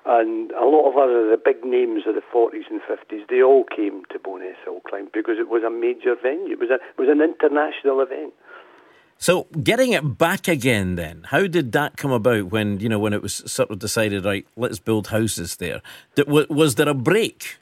and 0.05 0.51
a 0.51 0.65
lot 0.65 0.89
of 0.89 0.97
other 0.97 1.29
the 1.29 1.37
big 1.37 1.63
names 1.63 2.03
of 2.07 2.15
the 2.15 2.25
40s 2.33 2.69
and 2.69 2.81
50s, 2.81 3.27
they 3.29 3.41
all 3.41 3.63
came 3.63 4.03
to 4.11 4.17
Boness 4.17 4.57
Hill 4.63 4.81
Climb 4.89 5.09
because 5.13 5.37
it 5.37 5.49
was 5.49 5.63
a 5.63 5.69
major 5.69 6.15
venue. 6.17 6.53
It 6.53 6.59
was 6.59 6.69
a, 6.71 6.81
it 6.81 6.97
was 6.97 7.09
an 7.09 7.21
international 7.21 8.01
event. 8.01 8.33
So 9.17 9.47
getting 9.63 9.93
it 9.93 10.17
back 10.17 10.47
again, 10.47 10.95
then, 10.95 11.25
how 11.29 11.47
did 11.47 11.71
that 11.71 11.97
come 11.97 12.11
about? 12.11 12.51
When 12.51 12.79
you 12.79 12.89
know 12.89 12.99
when 12.99 13.13
it 13.13 13.21
was 13.21 13.35
sort 13.51 13.71
of 13.71 13.79
decided, 13.79 14.25
right, 14.25 14.45
let's 14.55 14.79
build 14.79 15.07
houses 15.07 15.55
there. 15.57 15.81
Was 16.27 16.75
there 16.75 16.89
a 16.89 16.93
break? 16.93 17.57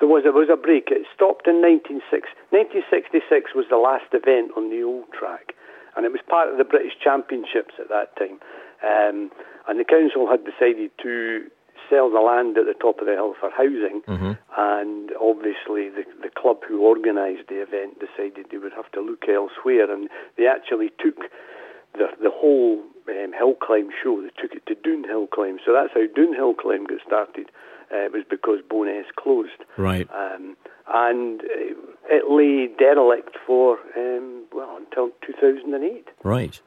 There 0.00 0.08
was, 0.08 0.24
there 0.24 0.32
was 0.32 0.48
a 0.52 0.56
break. 0.56 0.88
It 0.90 1.06
stopped 1.14 1.46
in 1.46 1.62
1966. 1.62 2.28
1966 2.50 3.54
was 3.54 3.66
the 3.70 3.78
last 3.78 4.10
event 4.12 4.52
on 4.56 4.68
the 4.68 4.82
old 4.82 5.10
track, 5.12 5.54
and 5.96 6.04
it 6.04 6.12
was 6.12 6.20
part 6.28 6.50
of 6.50 6.58
the 6.58 6.64
British 6.64 6.98
Championships 7.02 7.74
at 7.78 7.88
that 7.88 8.16
time. 8.18 8.42
Um, 8.82 9.30
and 9.66 9.80
the 9.80 9.84
council 9.84 10.28
had 10.28 10.44
decided 10.44 10.90
to 11.02 11.48
sell 11.88 12.10
the 12.10 12.20
land 12.20 12.58
at 12.58 12.66
the 12.66 12.74
top 12.74 13.00
of 13.00 13.06
the 13.06 13.12
hill 13.12 13.34
for 13.38 13.50
housing, 13.50 14.02
mm-hmm. 14.06 14.32
and 14.56 15.10
obviously 15.20 15.88
the, 15.88 16.04
the 16.22 16.30
club 16.30 16.58
who 16.66 16.84
organised 16.84 17.48
the 17.48 17.62
event 17.62 18.00
decided 18.00 18.46
they 18.50 18.58
would 18.58 18.72
have 18.72 18.90
to 18.92 19.00
look 19.00 19.24
elsewhere, 19.28 19.90
and 19.92 20.08
they 20.36 20.46
actually 20.46 20.90
took 20.98 21.16
the 21.94 22.08
the 22.20 22.30
whole 22.30 22.82
um, 23.08 23.32
hill 23.32 23.54
climb 23.54 23.90
show. 24.02 24.20
They 24.22 24.34
took 24.40 24.52
it 24.54 24.66
to 24.66 24.74
Doune 24.74 25.04
Hill 25.04 25.26
Climb, 25.26 25.58
so 25.64 25.72
that's 25.72 25.92
how 25.94 26.06
Doune 26.14 26.34
Hill 26.34 26.54
Climb 26.54 26.86
got 26.86 27.00
started. 27.06 27.50
Uh, 27.92 28.06
it 28.06 28.12
was 28.12 28.24
because 28.28 28.60
Boness 28.68 29.06
closed, 29.16 29.62
right? 29.76 30.08
Um, 30.10 30.56
and 30.92 31.42
it 31.44 32.30
lay 32.30 32.68
derelict 32.78 33.36
for 33.46 33.78
um, 33.96 34.44
well 34.52 34.76
until 34.78 35.10
2008. 35.26 36.08
Right. 36.22 36.60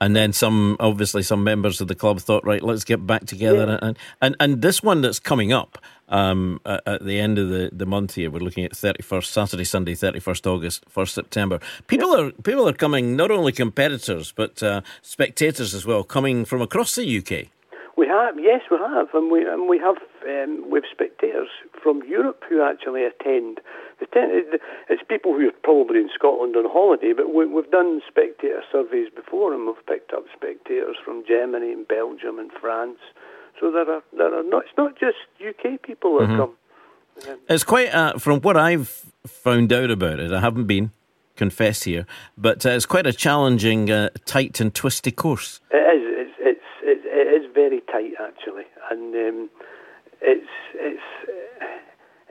And 0.00 0.14
then 0.14 0.32
some, 0.32 0.76
obviously, 0.78 1.22
some 1.22 1.42
members 1.42 1.80
of 1.80 1.88
the 1.88 1.94
club 1.94 2.20
thought, 2.20 2.44
right, 2.44 2.62
let's 2.62 2.84
get 2.84 3.06
back 3.06 3.26
together. 3.26 3.66
Yeah. 3.66 3.88
And, 3.88 3.98
and 4.20 4.36
and 4.38 4.62
this 4.62 4.82
one 4.82 5.00
that's 5.00 5.18
coming 5.18 5.52
up 5.52 5.78
um, 6.08 6.60
at, 6.64 6.82
at, 6.86 7.04
the 7.04 7.18
end 7.18 7.38
of 7.38 7.48
the, 7.48 7.70
the 7.72 7.86
month 7.86 8.14
here, 8.14 8.30
we're 8.30 8.38
looking 8.38 8.64
at 8.64 8.76
thirty 8.76 9.02
first 9.02 9.32
Saturday, 9.32 9.64
Sunday, 9.64 9.94
thirty 9.94 10.20
first 10.20 10.46
August, 10.46 10.84
first 10.88 11.14
September. 11.14 11.60
People 11.86 12.16
yeah. 12.16 12.26
are 12.26 12.30
people 12.42 12.68
are 12.68 12.72
coming, 12.72 13.16
not 13.16 13.30
only 13.30 13.52
competitors 13.52 14.32
but 14.32 14.62
uh, 14.62 14.80
spectators 15.02 15.74
as 15.74 15.84
well, 15.84 16.04
coming 16.04 16.44
from 16.44 16.62
across 16.62 16.94
the 16.94 17.18
UK. 17.18 17.48
We 17.96 18.06
have, 18.06 18.38
yes, 18.38 18.60
we 18.70 18.76
have, 18.78 19.08
and 19.12 19.30
we 19.30 19.44
and 19.44 19.68
we 19.68 19.78
have 19.78 19.96
um, 20.28 20.70
have 20.70 20.84
spectators 20.90 21.48
from 21.82 22.02
Europe 22.06 22.44
who 22.48 22.62
actually 22.62 23.04
attend. 23.04 23.60
It's 24.00 25.02
people 25.08 25.32
who 25.34 25.48
are 25.48 25.58
probably 25.62 26.00
in 26.00 26.10
Scotland 26.14 26.54
on 26.56 26.64
holiday, 26.70 27.12
but 27.16 27.32
we, 27.32 27.44
have 27.54 27.70
done 27.70 28.00
spectator 28.06 28.62
surveys 28.70 29.08
before, 29.14 29.52
and 29.54 29.66
we've 29.66 29.86
picked 29.86 30.12
up 30.12 30.24
spectators 30.34 30.96
from 31.04 31.24
Germany 31.26 31.72
and 31.72 31.88
Belgium 31.88 32.38
and 32.38 32.50
France. 32.52 32.98
So 33.58 33.72
there 33.72 33.90
are 33.90 34.02
there 34.16 34.38
are 34.38 34.44
not. 34.44 34.64
It's 34.66 34.76
not 34.76 34.98
just 34.98 35.16
UK 35.40 35.82
people 35.82 36.18
that 36.18 36.28
mm-hmm. 36.28 36.36
come. 36.36 37.38
It's 37.48 37.64
quite 37.64 37.92
uh, 37.92 38.18
from 38.18 38.40
what 38.40 38.56
I've 38.56 38.88
found 39.26 39.72
out 39.72 39.90
about 39.90 40.20
it. 40.20 40.32
I 40.32 40.40
haven't 40.40 40.66
been 40.66 40.92
confess 41.36 41.84
here, 41.84 42.06
but 42.36 42.64
uh, 42.64 42.70
it's 42.70 42.86
quite 42.86 43.06
a 43.06 43.12
challenging, 43.12 43.90
uh, 43.90 44.10
tight 44.26 44.60
and 44.60 44.74
twisty 44.74 45.10
course. 45.10 45.60
It 45.70 45.76
is 45.76 46.58
it 46.88 47.42
is 47.42 47.50
very 47.52 47.80
tight 47.92 48.12
actually, 48.20 48.64
and 48.90 49.14
um, 49.14 49.50
it's 50.20 50.48
it's 50.74 51.02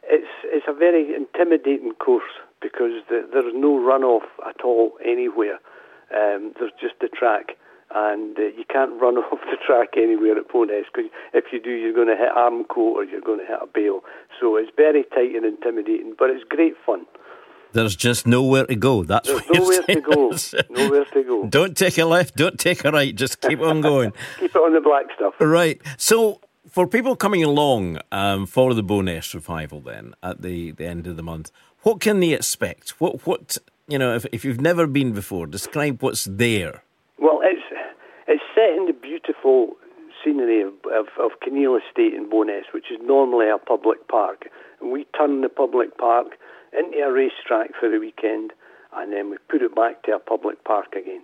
it's 0.03 0.27
it's 0.45 0.65
a 0.67 0.73
very 0.73 1.13
intimidating 1.15 1.93
course 1.93 2.31
because 2.61 3.03
the, 3.09 3.27
there's 3.31 3.53
no 3.55 3.77
runoff 3.77 4.27
at 4.47 4.61
all 4.63 4.97
anywhere. 5.05 5.59
Um, 6.13 6.53
there's 6.57 6.71
just 6.79 6.95
the 7.01 7.09
track, 7.09 7.57
and 7.93 8.37
uh, 8.37 8.43
you 8.57 8.63
can't 8.69 8.91
run 9.01 9.17
off 9.17 9.39
the 9.51 9.57
track 9.65 9.89
anywhere 9.97 10.37
at 10.37 10.47
Boness 10.47 10.85
because 10.93 11.11
if 11.33 11.45
you 11.51 11.61
do, 11.61 11.71
you're 11.71 11.93
going 11.93 12.07
to 12.07 12.15
hit 12.15 12.31
Armco 12.35 12.77
or 12.77 13.03
you're 13.03 13.21
going 13.21 13.39
to 13.39 13.45
hit 13.45 13.59
a 13.61 13.67
bale. 13.67 14.01
So 14.39 14.55
it's 14.55 14.71
very 14.75 15.03
tight 15.03 15.35
and 15.35 15.45
intimidating, 15.45 16.15
but 16.17 16.29
it's 16.29 16.43
great 16.43 16.75
fun. 16.85 17.05
There's 17.73 17.95
just 17.95 18.25
nowhere 18.25 18.65
to 18.65 18.75
go. 18.75 19.03
That's 19.03 19.27
There's 19.27 19.49
nowhere 19.51 19.81
to 19.83 20.01
go. 20.01 20.31
nowhere 20.69 21.05
to 21.05 21.23
go. 21.23 21.47
Don't 21.47 21.75
take 21.75 21.97
a 21.97 22.05
left. 22.05 22.35
Don't 22.35 22.57
take 22.57 22.83
a 22.85 22.91
right. 22.91 23.13
Just 23.13 23.41
keep 23.41 23.59
on 23.59 23.81
going. 23.81 24.13
keep 24.39 24.55
it 24.55 24.57
on 24.57 24.73
the 24.73 24.81
black 24.81 25.05
stuff. 25.15 25.33
Right. 25.39 25.81
So 25.97 26.39
for 26.69 26.87
people 26.87 27.15
coming 27.15 27.43
along 27.43 27.99
um, 28.11 28.45
for 28.45 28.73
the 28.73 28.83
Boness 28.83 29.33
revival, 29.33 29.81
then 29.81 30.13
at 30.21 30.41
the, 30.41 30.71
the 30.71 30.85
end 30.85 31.07
of 31.07 31.15
the 31.15 31.23
month, 31.23 31.51
what 31.81 31.99
can 31.99 32.19
they 32.19 32.33
expect? 32.33 32.99
What 33.01 33.25
what 33.25 33.57
you 33.87 33.97
know? 33.97 34.15
If, 34.15 34.25
if 34.31 34.43
you've 34.43 34.61
never 34.61 34.87
been 34.87 35.13
before, 35.13 35.47
describe 35.47 36.01
what's 36.01 36.25
there. 36.25 36.83
Well, 37.17 37.39
it's 37.43 37.61
it's 38.27 38.43
set 38.53 38.77
in 38.77 38.85
the 38.87 38.93
beautiful 38.93 39.77
scenery 40.23 40.61
of, 40.61 40.73
of, 40.93 41.07
of 41.19 41.31
Estate 41.41 42.13
in 42.13 42.29
Boness, 42.29 42.65
which 42.73 42.91
is 42.91 42.97
normally 43.01 43.49
a 43.49 43.57
public 43.57 44.07
park, 44.07 44.49
and 44.81 44.91
we 44.91 45.05
turn 45.17 45.41
the 45.41 45.49
public 45.49 45.97
park 45.97 46.37
into 46.77 46.97
a 46.97 47.11
racetrack 47.11 47.71
for 47.79 47.89
the 47.89 47.99
weekend, 47.99 48.51
and 48.93 49.13
then 49.13 49.29
we 49.29 49.37
put 49.49 49.61
it 49.61 49.75
back 49.75 50.03
to 50.03 50.11
a 50.11 50.19
public 50.19 50.63
park 50.63 50.93
again. 50.93 51.23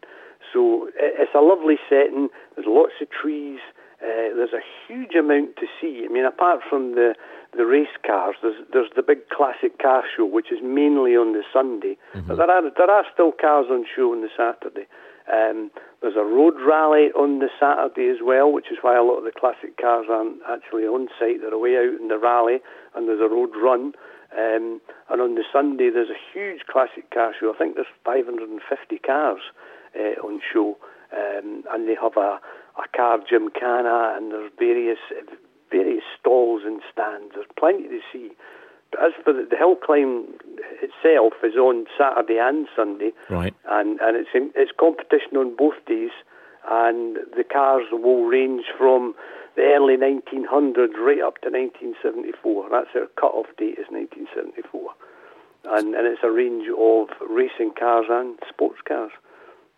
So 0.54 0.90
it's 0.96 1.34
a 1.36 1.42
lovely 1.42 1.78
setting. 1.90 2.30
There's 2.56 2.68
lots 2.68 2.94
of 3.02 3.08
trees. 3.10 3.60
Uh, 4.04 4.36
there's 4.36 4.52
a 4.52 4.62
huge 4.86 5.16
amount 5.16 5.56
to 5.56 5.66
see. 5.80 6.04
I 6.04 6.12
mean, 6.12 6.26
apart 6.26 6.60
from 6.70 6.96
the 6.96 7.16
the 7.56 7.66
race 7.66 7.96
cars, 8.06 8.36
there's 8.42 8.60
there's 8.74 8.90
the 8.96 9.04
big 9.04 9.30
classic 9.30 9.80
car 9.80 10.04
show, 10.16 10.26
which 10.26 10.52
is 10.52 10.60
mainly 10.62 11.16
on 11.16 11.32
the 11.32 11.44
Sunday. 11.54 11.98
Mm-hmm. 12.14 12.28
But 12.28 12.36
there 12.38 12.52
are 12.52 12.64
there 12.76 12.92
are 12.92 13.06
still 13.14 13.32
cars 13.32 13.68
on 13.72 13.86
show 13.96 14.12
on 14.12 14.22
the 14.22 14.30
Saturday. 14.36 14.88
Um, 15.32 15.72
there's 16.02 16.18
a 16.20 16.28
road 16.28 16.56
rally 16.60 17.08
on 17.16 17.40
the 17.40 17.48
Saturday 17.58 18.12
as 18.12 18.20
well, 18.22 18.52
which 18.52 18.68
is 18.72 18.80
why 18.82 18.98
a 18.98 19.04
lot 19.04 19.20
of 19.20 19.24
the 19.24 19.32
classic 19.32 19.80
cars 19.80 20.08
aren't 20.10 20.44
actually 20.50 20.84
on 20.84 21.08
site. 21.18 21.40
They're 21.40 21.54
away 21.54 21.78
out 21.78 21.96
in 21.96 22.10
the 22.10 22.20
rally, 22.20 22.60
and 22.94 23.08
there's 23.08 23.24
a 23.24 23.32
road 23.32 23.56
run. 23.56 23.94
Um, 24.36 24.82
and 25.10 25.22
on 25.22 25.36
the 25.36 25.46
Sunday, 25.54 25.90
there's 25.94 26.10
a 26.10 26.20
huge 26.34 26.66
classic 26.68 27.10
car 27.12 27.32
show. 27.40 27.54
I 27.54 27.58
think 27.58 27.76
there's 27.76 27.88
550 28.04 28.98
cars 28.98 29.42
uh, 29.96 30.20
on 30.26 30.42
show, 30.52 30.76
um, 31.16 31.64
and 31.72 31.88
they 31.88 31.96
have 31.96 32.18
a, 32.18 32.42
a 32.78 32.98
car 32.98 33.20
gymkhana, 33.30 34.16
and 34.18 34.32
there's 34.32 34.52
various 34.58 35.00
various 35.72 36.04
stalls 36.20 36.62
and 36.66 36.82
stands. 36.92 37.34
There's 37.34 37.48
plenty 37.58 37.88
to 37.88 38.00
see. 38.12 38.32
But 38.92 39.06
as 39.06 39.12
for 39.24 39.34
the, 39.34 39.48
the 39.50 39.58
hill 39.58 39.76
climb 39.76 40.38
itself, 40.82 41.34
is 41.44 41.56
on 41.56 41.86
Saturday 41.98 42.38
and 42.40 42.68
Sunday, 42.76 43.12
right? 43.30 43.54
And 43.70 44.00
and 44.02 44.18
it's 44.18 44.30
in, 44.34 44.52
it's 44.56 44.72
competition 44.80 45.38
on 45.38 45.56
both 45.56 45.78
days, 45.88 46.12
and 46.70 47.18
the 47.36 47.44
cars 47.44 47.86
will 47.92 48.26
range 48.26 48.66
from 48.78 49.16
the 49.56 49.62
early 49.62 49.98
1900s 49.98 50.98
right 50.98 51.22
up 51.22 51.38
to 51.42 51.50
1974. 51.50 52.70
That's 52.72 52.90
our 52.96 53.08
cut-off 53.20 53.48
date 53.58 53.78
is 53.78 53.86
1974. 53.90 54.90
And, 55.66 55.96
and 55.96 56.08
it's 56.08 56.24
a 56.24 56.32
range 56.32 56.68
of 56.74 57.08
racing 57.30 57.74
cars 57.78 58.08
and 58.10 58.38
sports 58.50 58.82
cars. 58.88 59.12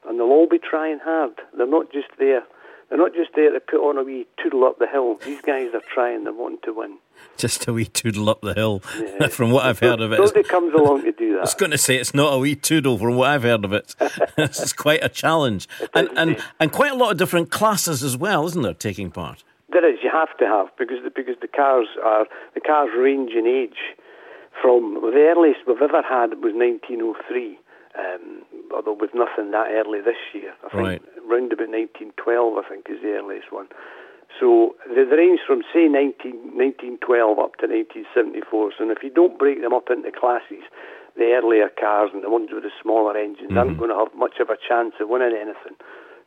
And 0.08 0.20
they'll 0.20 0.32
all 0.32 0.48
be 0.48 0.60
trying 0.60 1.00
hard. 1.00 1.42
They're 1.58 1.68
not 1.68 1.92
just 1.92 2.08
there. 2.18 2.44
They're 2.90 2.98
not 2.98 3.14
just 3.14 3.32
there 3.36 3.52
to 3.52 3.60
put 3.60 3.78
on 3.78 3.98
a 3.98 4.04
wee 4.04 4.28
toodle 4.42 4.64
up 4.64 4.80
the 4.80 4.88
hill. 4.88 5.16
These 5.26 5.42
guys 5.42 5.74
are 5.74 5.82
trying. 5.94 6.24
They're 6.24 6.34
wanting 6.34 6.60
to 6.66 6.74
win. 6.74 6.98
Just 7.38 7.68
a 7.68 7.74
wee 7.74 7.86
toodle 7.86 8.30
up 8.30 8.42
the 8.42 8.54
hill. 8.54 8.82
Yeah. 8.98 9.28
from 9.30 9.52
what 9.52 9.66
I've 9.66 9.80
heard 9.80 10.00
of 10.02 10.12
it, 10.12 10.20
nobody 10.20 10.44
comes 10.44 10.74
along 10.74 11.04
to 11.04 11.12
do 11.12 11.34
that. 11.34 11.38
I 11.40 11.42
was 11.42 11.54
going 11.56 11.72
to 11.72 11.78
say 11.78 11.96
it's 11.98 12.14
not 12.14 12.34
a 12.34 12.38
wee 12.38 12.56
toodle. 12.56 12.98
From 12.98 13.16
what 13.16 13.30
I've 13.30 13.44
heard 13.44 13.66
of 13.66 13.74
it, 13.74 13.96
it's 14.38 14.74
quite 14.74 15.04
a 15.04 15.10
challenge, 15.10 15.68
and 15.94 16.10
and 16.16 16.44
and 16.60 16.72
quite 16.72 16.92
a 16.92 16.96
lot 16.96 17.12
of 17.12 17.18
different 17.18 17.52
classes 17.52 18.04
as 18.04 18.16
well, 18.16 18.46
isn't 18.46 18.62
there? 18.62 18.74
Taking 18.74 19.12
part. 19.12 19.44
There 19.70 19.88
is. 19.92 20.00
You 20.04 20.12
have 20.12 20.38
to 20.38 20.46
have 20.46 20.68
because 20.78 21.04
the, 21.04 21.10
because 21.10 21.36
the 21.42 21.48
cars 21.48 21.88
are 22.04 22.28
the 22.54 22.62
cars 22.62 22.90
range 22.98 23.32
in 23.32 23.48
age 23.48 23.98
from 24.62 24.94
the 25.02 25.34
earliest 25.36 25.60
we've 25.68 25.82
ever 25.82 26.02
had 26.02 26.32
was 26.42 26.54
1903. 26.54 27.60
Um, 27.96 28.44
although 28.76 28.98
with 29.00 29.16
nothing 29.16 29.52
that 29.52 29.72
early 29.72 30.02
this 30.02 30.20
year, 30.34 30.54
I 30.66 30.70
think 30.70 30.84
right. 30.84 31.02
round 31.24 31.54
about 31.54 31.72
1912, 31.72 32.60
I 32.60 32.68
think 32.68 32.88
is 32.90 33.02
the 33.02 33.16
earliest 33.16 33.52
one. 33.52 33.68
So 34.40 34.76
they 34.84 35.08
range 35.08 35.40
from 35.48 35.64
say 35.72 35.88
19, 35.88 36.60
1912 37.00 37.40
up 37.40 37.56
to 37.64 37.72
1974. 37.72 38.76
So 38.78 38.92
if 38.92 39.00
you 39.00 39.10
don't 39.10 39.40
break 39.40 39.62
them 39.62 39.72
up 39.72 39.88
into 39.88 40.12
classes, 40.12 40.68
the 41.16 41.40
earlier 41.40 41.72
cars 41.72 42.12
and 42.12 42.24
the 42.24 42.30
ones 42.30 42.50
with 42.52 42.64
the 42.64 42.76
smaller 42.82 43.16
engines 43.16 43.56
mm-hmm. 43.56 43.58
aren't 43.58 43.80
going 43.80 43.92
to 43.92 44.00
have 44.00 44.12
much 44.12 44.44
of 44.44 44.52
a 44.52 44.60
chance 44.60 45.00
of 45.00 45.08
winning 45.08 45.32
anything. 45.32 45.80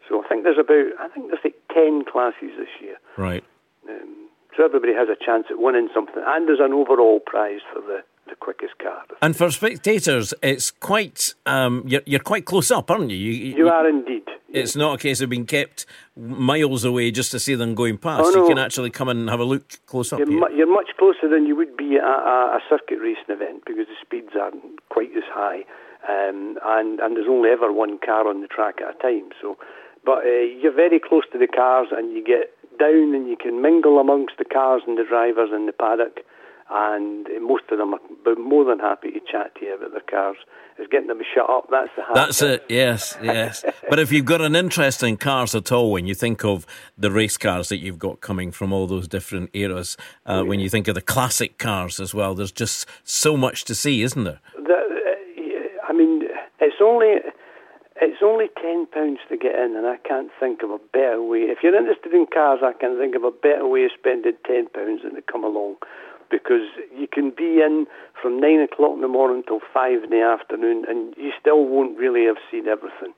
So 0.09 0.25
I 0.25 0.29
think 0.29 0.45
there's 0.45 0.57
about 0.57 0.97
I 0.97 1.09
think 1.13 1.29
there's 1.29 1.45
like 1.45 1.61
ten 1.69 2.05
classes 2.09 2.57
this 2.57 2.73
year. 2.81 2.97
Right. 3.21 3.45
Um, 3.85 4.33
so 4.57 4.65
everybody 4.65 4.95
has 4.95 5.09
a 5.13 5.17
chance 5.21 5.47
at 5.51 5.61
winning 5.61 5.89
something, 5.93 6.25
and 6.25 6.49
there's 6.49 6.65
an 6.65 6.73
overall 6.73 7.21
prize 7.21 7.61
for 7.73 7.81
the, 7.81 8.01
the 8.29 8.37
quickest 8.37 8.79
car. 8.79 9.03
And 9.23 9.37
for 9.37 9.51
spectators, 9.51 10.35
it's 10.43 10.71
quite 10.71 11.35
um, 11.47 11.83
you're, 11.87 12.03
you're 12.07 12.21
quite 12.21 12.45
close 12.45 12.71
up, 12.71 12.91
aren't 12.91 13.11
you? 13.11 13.17
You, 13.17 13.33
you, 13.33 13.57
you 13.57 13.69
are 13.69 13.89
indeed. 13.89 14.25
It's 14.51 14.75
not 14.75 14.95
a 14.95 14.99
case 14.99 15.21
of 15.21 15.29
being 15.29 15.45
kept 15.45 15.85
miles 16.17 16.83
away 16.83 17.11
just 17.11 17.31
to 17.33 17.39
see 17.39 17.55
them 17.55 17.75
going 17.75 17.99
past. 17.99 18.23
Oh, 18.25 18.31
no. 18.31 18.43
You 18.43 18.49
can 18.49 18.59
actually 18.59 18.91
come 18.91 19.11
and 19.11 19.29
have 19.29 19.41
a 19.41 19.45
look 19.45 19.85
close 19.85 20.11
up. 20.11 20.21
You're, 20.21 20.29
mu- 20.29 20.57
you're 20.57 20.73
much 20.73 20.89
closer 20.99 21.29
than 21.29 21.47
you 21.47 21.55
would 21.55 21.77
be 21.77 21.97
at 21.97 22.03
a, 22.03 22.57
a 22.57 22.61
circuit 22.69 22.99
racing 23.01 23.29
event 23.29 23.65
because 23.67 23.87
the 23.87 23.97
speeds 24.01 24.33
aren't 24.41 24.89
quite 24.89 25.11
as 25.15 25.25
high, 25.31 25.65
um, 26.09 26.59
and 26.65 26.99
and 27.01 27.17
there's 27.17 27.29
only 27.29 27.51
ever 27.51 27.71
one 27.71 27.99
car 27.99 28.27
on 28.27 28.41
the 28.41 28.49
track 28.49 28.77
at 28.81 28.97
a 28.97 28.99
time. 29.03 29.31
So 29.41 29.59
but 30.05 30.25
uh, 30.25 30.49
you're 30.61 30.73
very 30.73 30.99
close 30.99 31.25
to 31.33 31.39
the 31.39 31.47
cars 31.47 31.89
and 31.93 32.13
you 32.13 32.25
get 32.25 32.55
down 32.79 33.15
and 33.15 33.29
you 33.29 33.37
can 33.37 33.61
mingle 33.61 33.99
amongst 33.99 34.39
the 34.39 34.45
cars 34.45 34.81
and 34.87 34.97
the 34.97 35.05
drivers 35.05 35.51
in 35.55 35.67
the 35.67 35.73
paddock. 35.73 36.21
And 36.71 37.27
most 37.41 37.65
of 37.71 37.79
them 37.79 37.95
are 37.95 38.35
more 38.37 38.65
than 38.65 38.79
happy 38.79 39.11
to 39.11 39.21
chat 39.21 39.55
to 39.55 39.65
you 39.65 39.75
about 39.75 39.93
their 39.93 40.01
cars. 40.01 40.37
It's 40.79 40.91
getting 40.93 41.09
them 41.09 41.21
shut 41.35 41.49
up. 41.49 41.69
That's 41.71 41.89
the 41.97 42.03
That's 42.15 42.43
it, 42.43 42.65
yes, 42.69 43.17
yes. 43.23 43.65
but 43.91 43.99
if 43.99 44.13
you've 44.13 44.27
got 44.27 44.43
an 44.43 44.55
interest 44.55 45.03
in 45.03 45.17
cars 45.17 45.55
at 45.55 45.73
all, 45.73 45.91
when 45.91 46.07
you 46.07 46.15
think 46.15 46.45
of 46.45 46.67
the 46.97 47.11
race 47.11 47.39
cars 47.39 47.71
that 47.71 47.79
you've 47.79 47.99
got 47.99 48.21
coming 48.21 48.53
from 48.53 48.73
all 48.73 48.87
those 48.87 49.09
different 49.09 49.51
eras, 49.55 49.97
uh, 50.27 50.45
when 50.45 50.61
you 50.61 50.69
think 50.69 50.87
of 50.89 50.95
the 50.95 51.01
classic 51.01 51.59
cars 51.59 51.99
as 51.99 52.15
well, 52.15 52.35
there's 52.35 52.53
just 52.53 52.87
so 53.03 53.37
much 53.37 53.65
to 53.65 53.75
see, 53.75 54.03
isn't 54.03 54.25
there? 54.25 54.41
The, 54.55 54.75
uh, 54.75 55.89
I 55.89 55.93
mean, 55.95 56.29
it's 56.61 56.77
only 56.83 57.17
it's 58.01 58.23
only 58.23 58.47
ten 58.63 58.87
pounds 58.87 59.19
to 59.29 59.37
get 59.37 59.55
in, 59.55 59.75
and 59.75 59.87
I 59.87 59.97
can't 59.97 60.31
think 60.39 60.63
of 60.63 60.71
a 60.71 60.79
better 60.93 61.21
way. 61.21 61.51
If 61.51 61.59
you're 61.63 61.75
interested 61.75 62.13
in 62.13 62.27
cars, 62.33 62.61
I 62.63 62.73
can 62.73 62.97
think 62.99 63.17
of 63.17 63.25
a 63.25 63.33
better 63.33 63.67
way 63.67 63.85
of 63.85 63.91
spending 63.99 64.35
ten 64.47 64.69
pounds 64.69 65.03
than 65.03 65.17
to 65.17 65.23
come 65.23 65.43
along, 65.43 65.77
because 66.31 66.69
you 66.97 67.07
can 67.07 67.31
be 67.31 67.61
in 67.61 67.87
from 68.21 68.41
nine 68.41 68.61
o'clock 68.61 68.95
in 68.95 69.01
the 69.01 69.09
morning 69.09 69.43
till 69.47 69.61
five 69.73 70.05
in 70.05 70.11
the 70.11 70.21
afternoon, 70.23 70.85
and 70.89 71.15
you 71.17 71.33
still 71.41 71.65
won't 71.65 71.99
really 71.99 72.25
have 72.27 72.37
seen 72.51 72.67
everything. 72.69 73.15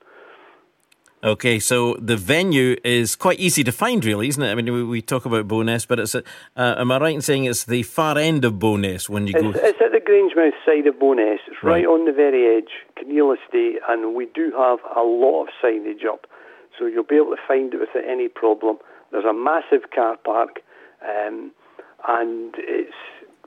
Okay, 1.22 1.58
so 1.58 1.96
the 2.00 2.16
venue 2.16 2.76
is 2.82 3.14
quite 3.14 3.38
easy 3.38 3.62
to 3.64 3.72
find, 3.72 4.02
really, 4.06 4.28
isn't 4.28 4.42
it? 4.42 4.50
I 4.50 4.54
mean, 4.54 4.72
we, 4.72 4.82
we 4.82 5.02
talk 5.02 5.26
about 5.26 5.46
Boness, 5.46 5.86
but 5.86 5.98
it's, 5.98 6.14
uh, 6.14 6.22
am 6.56 6.90
I 6.90 6.98
right 6.98 7.14
in 7.14 7.20
saying 7.20 7.44
it's 7.44 7.64
the 7.64 7.82
far 7.82 8.16
end 8.16 8.42
of 8.46 8.54
Boness 8.54 9.06
when 9.06 9.26
you 9.26 9.34
It's, 9.36 9.42
go? 9.42 9.50
it's 9.50 9.78
at 9.84 9.92
the 9.92 10.00
Grangemouth 10.00 10.54
side 10.64 10.86
of 10.86 10.94
Boness. 10.94 11.40
It's 11.46 11.62
right, 11.62 11.84
Right. 11.84 11.86
on 11.86 12.06
the 12.06 12.12
very 12.12 12.56
edge, 12.56 12.70
Kinneil 12.96 13.36
Estate, 13.36 13.80
and 13.86 14.14
we 14.14 14.26
do 14.34 14.50
have 14.56 14.78
a 14.96 15.02
lot 15.02 15.42
of 15.42 15.48
signage 15.62 16.06
up, 16.10 16.26
so 16.78 16.86
you'll 16.86 17.04
be 17.04 17.16
able 17.16 17.36
to 17.36 17.42
find 17.46 17.74
it 17.74 17.80
without 17.80 18.08
any 18.08 18.28
problem. 18.28 18.78
There's 19.12 19.26
a 19.26 19.34
massive 19.34 19.90
car 19.94 20.16
park, 20.24 20.62
um, 21.04 21.50
and 22.06 22.54
it's 22.58 22.94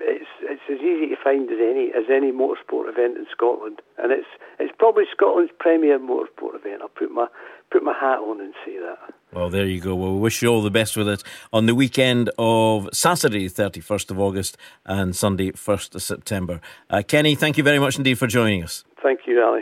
it's 0.02 0.30
it's 0.42 0.62
as 0.70 0.80
easy 0.80 1.08
to 1.08 1.16
find 1.24 1.50
as 1.50 1.60
any 1.60 1.92
as 1.96 2.06
any 2.10 2.32
motorsport 2.32 2.90
event 2.90 3.18
in 3.18 3.26
Scotland, 3.32 3.82
and 3.98 4.12
it's 4.12 4.28
it's 4.60 4.74
probably 4.78 5.06
Scotland's 5.12 5.52
premier 5.60 6.00
motorsport 6.00 6.56
event. 6.56 6.82
I'll 6.82 6.90
put 6.90 7.12
my 7.12 7.28
put 7.72 7.84
my 7.84 7.94
hat 7.94 8.20
on 8.20 8.42
and 8.42 8.54
say 8.66 8.78
that. 8.78 9.14
Well, 9.32 9.50
there 9.50 9.66
you 9.66 9.82
go. 9.82 9.96
Well, 9.96 10.14
we 10.14 10.20
wish 10.20 10.42
you 10.42 10.50
all 10.50 10.62
the 10.62 10.70
best 10.70 10.96
with 10.96 11.10
it 11.10 11.24
on 11.52 11.66
the 11.66 11.74
weekend 11.74 12.30
of 12.38 12.88
Saturday, 12.94 13.50
31st 13.50 14.12
of 14.12 14.20
August, 14.20 14.58
and 14.86 15.16
Sunday, 15.16 15.52
1st 15.52 15.96
of 15.96 16.04
September. 16.04 16.62
Uh, 16.88 17.02
Kenny, 17.06 17.34
thank 17.34 17.58
you 17.58 17.64
very 17.64 17.80
much 17.80 17.98
indeed 17.98 18.20
for 18.20 18.28
joining 18.28 18.64
us. 18.64 18.84
Thank 19.02 19.22
you, 19.26 19.42
Ally. 19.42 19.62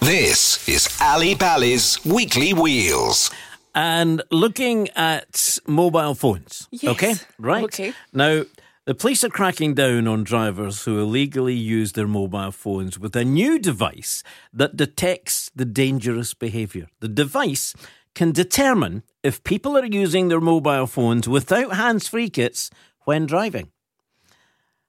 This 0.00 0.68
is 0.68 0.88
Ally 1.00 1.34
Bally's 1.34 2.04
Weekly 2.04 2.52
Wheels. 2.52 3.30
And 3.74 4.22
looking 4.30 4.88
at 4.90 5.58
mobile 5.66 6.14
phones. 6.14 6.68
Yes. 6.70 6.92
Okay, 6.92 7.14
right. 7.38 7.64
Okay. 7.64 7.92
Now, 8.12 8.44
the 8.86 8.94
police 8.94 9.24
are 9.24 9.30
cracking 9.30 9.74
down 9.74 10.06
on 10.06 10.24
drivers 10.24 10.84
who 10.84 11.00
illegally 11.00 11.54
use 11.54 11.92
their 11.92 12.06
mobile 12.06 12.52
phones 12.52 12.98
with 12.98 13.16
a 13.16 13.24
new 13.24 13.58
device 13.58 14.22
that 14.52 14.76
detects 14.76 15.50
the 15.56 15.64
dangerous 15.64 16.34
behaviour. 16.34 16.88
The 17.00 17.08
device 17.08 17.74
can 18.14 18.30
determine 18.30 19.02
if 19.22 19.42
people 19.42 19.76
are 19.76 19.86
using 19.86 20.28
their 20.28 20.40
mobile 20.40 20.86
phones 20.86 21.28
without 21.28 21.74
hands 21.74 22.06
free 22.08 22.28
kits 22.28 22.70
when 23.06 23.26
driving. 23.26 23.70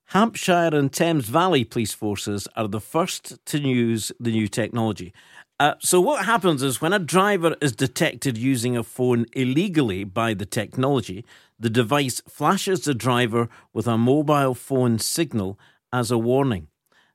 Hampshire 0.09 0.69
and 0.73 0.91
Thames 0.93 1.27
Valley 1.27 1.63
police 1.63 1.93
forces 1.93 2.47
are 2.55 2.67
the 2.67 2.79
first 2.79 3.43
to 3.45 3.59
use 3.59 4.11
the 4.19 4.31
new 4.31 4.47
technology. 4.47 5.13
Uh, 5.57 5.73
so, 5.79 6.01
what 6.01 6.25
happens 6.25 6.61
is 6.61 6.81
when 6.81 6.91
a 6.91 6.99
driver 6.99 7.55
is 7.61 7.71
detected 7.71 8.37
using 8.37 8.75
a 8.75 8.83
phone 8.83 9.25
illegally 9.31 10.03
by 10.03 10.33
the 10.33 10.45
technology, 10.45 11.23
the 11.57 11.69
device 11.69 12.21
flashes 12.27 12.81
the 12.81 12.93
driver 12.93 13.47
with 13.71 13.87
a 13.87 13.97
mobile 13.97 14.53
phone 14.53 14.99
signal 14.99 15.57
as 15.93 16.11
a 16.11 16.17
warning. 16.17 16.67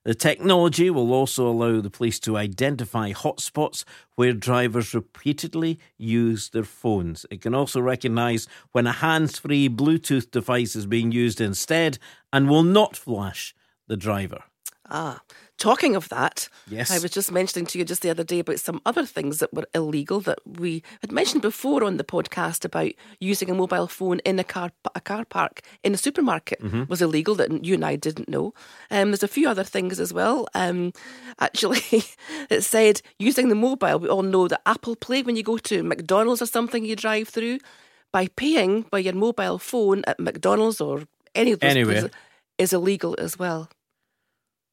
The 0.03 0.15
technology 0.15 0.89
will 0.89 1.13
also 1.13 1.47
allow 1.47 1.81
the 1.81 1.91
police 1.91 2.19
to 2.21 2.35
identify 2.35 3.11
hotspots 3.11 3.83
where 4.15 4.33
drivers 4.33 4.95
repeatedly 4.95 5.77
use 5.99 6.49
their 6.49 6.63
phones. 6.63 7.27
It 7.29 7.41
can 7.41 7.53
also 7.53 7.79
recognise 7.79 8.47
when 8.71 8.87
a 8.87 8.91
hands 8.91 9.37
free 9.37 9.69
Bluetooth 9.69 10.31
device 10.31 10.75
is 10.75 10.87
being 10.87 11.11
used 11.11 11.39
instead 11.39 11.99
and 12.33 12.49
will 12.49 12.63
not 12.63 12.97
flash 12.97 13.53
the 13.87 13.95
driver. 13.97 14.41
Ah, 14.93 15.21
talking 15.57 15.95
of 15.95 16.09
that, 16.09 16.49
Yes. 16.67 16.91
I 16.91 16.99
was 16.99 17.11
just 17.11 17.31
mentioning 17.31 17.65
to 17.67 17.77
you 17.79 17.85
just 17.85 18.01
the 18.01 18.09
other 18.09 18.25
day 18.25 18.39
about 18.39 18.59
some 18.59 18.81
other 18.85 19.05
things 19.05 19.37
that 19.39 19.53
were 19.53 19.65
illegal 19.73 20.19
that 20.21 20.39
we 20.45 20.83
had 20.99 21.13
mentioned 21.13 21.41
before 21.41 21.83
on 21.85 21.95
the 21.95 22.03
podcast 22.03 22.65
about 22.65 22.91
using 23.21 23.49
a 23.49 23.53
mobile 23.55 23.87
phone 23.87 24.19
in 24.25 24.37
a 24.37 24.43
car 24.43 24.71
a 24.93 24.99
car 24.99 25.23
park 25.23 25.61
in 25.83 25.93
a 25.93 25.97
supermarket 25.97 26.59
was 26.89 27.01
illegal 27.01 27.35
that 27.35 27.63
you 27.65 27.75
and 27.75 27.85
I 27.85 27.95
didn't 27.95 28.27
know. 28.27 28.53
Um, 28.89 29.11
there's 29.11 29.23
a 29.23 29.29
few 29.29 29.47
other 29.47 29.63
things 29.63 29.97
as 29.99 30.11
well. 30.13 30.47
Um, 30.53 30.91
actually, 31.39 32.03
it 32.49 32.63
said 32.63 33.01
using 33.17 33.47
the 33.49 33.55
mobile. 33.55 33.99
We 33.99 34.09
all 34.09 34.23
know 34.23 34.49
that 34.49 34.61
Apple 34.65 34.97
Pay 34.97 35.23
when 35.23 35.37
you 35.37 35.43
go 35.43 35.57
to 35.57 35.83
McDonald's 35.83 36.41
or 36.41 36.47
something 36.47 36.83
you 36.83 36.97
drive 36.97 37.29
through 37.29 37.59
by 38.11 38.27
paying 38.35 38.81
by 38.91 38.99
your 38.99 39.15
mobile 39.15 39.57
phone 39.57 40.03
at 40.05 40.19
McDonald's 40.19 40.81
or 40.81 41.03
any 41.33 41.53
of 41.53 41.59
those 41.61 41.71
Anywhere. 41.71 41.93
places 42.01 42.11
is 42.57 42.73
illegal 42.73 43.15
as 43.17 43.39
well. 43.39 43.69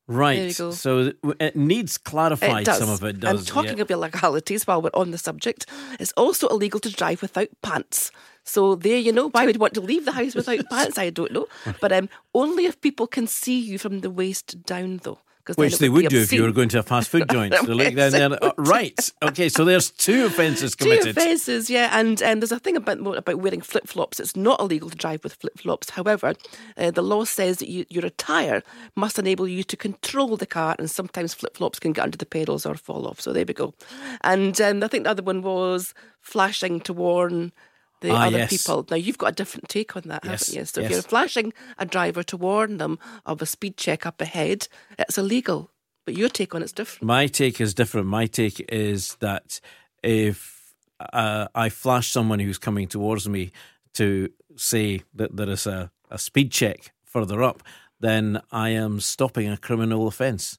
Right. 0.08 0.54
So 0.54 1.12
it 1.38 1.54
needs 1.54 1.98
clarified. 1.98 2.66
It. 2.66 2.74
Some 2.74 2.88
of 2.88 3.04
it 3.04 3.20
does. 3.20 3.40
And 3.40 3.46
talking 3.46 3.76
yeah. 3.76 3.82
of 3.82 3.90
illegalities, 3.90 4.66
while 4.66 4.80
we're 4.80 4.90
on 4.94 5.10
the 5.10 5.18
subject, 5.18 5.66
it's 6.00 6.12
also 6.16 6.48
illegal 6.48 6.80
to 6.80 6.90
drive 6.90 7.20
without 7.20 7.48
pants. 7.62 8.10
So 8.42 8.74
there, 8.74 8.96
you 8.96 9.12
know, 9.12 9.28
why 9.28 9.44
would 9.44 9.54
you 9.54 9.60
want 9.60 9.74
to 9.74 9.82
leave 9.82 10.06
the 10.06 10.12
house 10.12 10.34
without 10.34 10.66
pants? 10.70 10.96
I 10.96 11.10
don't 11.10 11.32
know, 11.32 11.46
but 11.82 11.92
um, 11.92 12.08
only 12.34 12.64
if 12.64 12.80
people 12.80 13.06
can 13.06 13.26
see 13.26 13.58
you 13.60 13.78
from 13.78 14.00
the 14.00 14.10
waist 14.10 14.62
down, 14.64 15.00
though. 15.02 15.18
Which 15.56 15.78
they 15.78 15.86
be 15.86 15.90
would 15.90 16.08
do 16.08 16.18
if 16.20 16.32
you 16.32 16.42
were 16.42 16.52
going 16.52 16.68
to 16.70 16.78
a 16.80 16.82
fast 16.82 17.08
food 17.10 17.28
joint. 17.30 17.52
They're 17.52 17.74
like, 17.74 17.94
Yes, 17.94 18.12
then- 18.12 18.30
they 18.32 18.36
then- 18.40 18.50
uh, 18.50 18.52
right. 18.58 19.12
Okay. 19.22 19.48
So 19.48 19.64
there's 19.64 19.90
two 19.90 20.26
offences 20.26 20.74
Two 20.76 20.90
offences, 20.92 21.70
yeah, 21.70 21.98
and 21.98 22.22
um, 22.22 22.40
there's 22.40 22.52
a 22.52 22.58
thing 22.58 22.76
about 22.76 22.98
about 23.16 23.38
wearing 23.40 23.60
flip 23.60 23.86
flops. 23.88 24.20
It's 24.20 24.36
not 24.36 24.60
illegal 24.60 24.90
to 24.90 24.96
drive 24.96 25.24
with 25.24 25.34
flip 25.34 25.58
flops. 25.58 25.90
However, 25.90 26.34
uh, 26.76 26.90
the 26.90 27.02
law 27.02 27.24
says 27.24 27.58
that 27.58 27.68
you, 27.68 27.84
your 27.88 28.04
attire 28.06 28.62
must 28.96 29.18
enable 29.18 29.48
you 29.48 29.62
to 29.64 29.76
control 29.76 30.36
the 30.36 30.46
car, 30.46 30.76
and 30.78 30.90
sometimes 30.90 31.34
flip 31.34 31.56
flops 31.56 31.78
can 31.78 31.92
get 31.92 32.02
under 32.04 32.18
the 32.18 32.26
pedals 32.26 32.66
or 32.66 32.74
fall 32.74 33.06
off. 33.06 33.20
So 33.20 33.32
there 33.32 33.44
we 33.46 33.54
go. 33.54 33.74
And 34.22 34.60
um, 34.60 34.82
I 34.82 34.88
think 34.88 35.04
the 35.04 35.10
other 35.10 35.22
one 35.22 35.42
was 35.42 35.94
flashing 36.20 36.80
to 36.80 36.92
warn. 36.92 37.52
The 38.00 38.10
Ah, 38.10 38.26
other 38.26 38.38
yes. 38.38 38.50
people. 38.50 38.86
Now 38.90 38.96
you've 38.96 39.18
got 39.18 39.28
a 39.28 39.32
different 39.32 39.68
take 39.68 39.96
on 39.96 40.02
that, 40.06 40.24
Yes, 40.24 40.46
haven't 40.46 40.58
you? 40.60 40.64
So 40.66 40.80
if 40.80 40.90
you're 40.90 41.02
flashing 41.02 41.52
a 41.78 41.84
driver 41.84 42.22
to 42.24 42.36
warn 42.36 42.76
them 42.78 42.98
of 43.26 43.42
a 43.42 43.46
speed 43.46 43.76
check 43.76 44.06
up 44.06 44.20
ahead, 44.20 44.68
it's 44.98 45.18
illegal. 45.18 45.70
But 46.04 46.16
your 46.16 46.28
take 46.28 46.54
on 46.54 46.62
it's 46.62 46.72
different. 46.72 47.02
My 47.02 47.26
take 47.26 47.60
is 47.60 47.74
different. 47.74 48.06
My 48.06 48.26
take 48.26 48.60
is 48.72 49.16
that 49.20 49.60
if 50.02 50.74
uh, 51.12 51.48
I 51.54 51.68
flash 51.68 52.08
someone 52.08 52.38
who's 52.38 52.58
coming 52.58 52.86
towards 52.88 53.28
me 53.28 53.50
to 53.94 54.30
say 54.56 55.02
that 55.14 55.36
there 55.36 55.50
is 55.50 55.66
a, 55.66 55.90
a 56.10 56.18
speed 56.18 56.50
check 56.52 56.92
further 57.04 57.42
up, 57.42 57.62
then 58.00 58.40
I 58.52 58.70
am 58.70 59.00
stopping 59.00 59.48
a 59.50 59.56
criminal 59.56 60.06
offence 60.06 60.58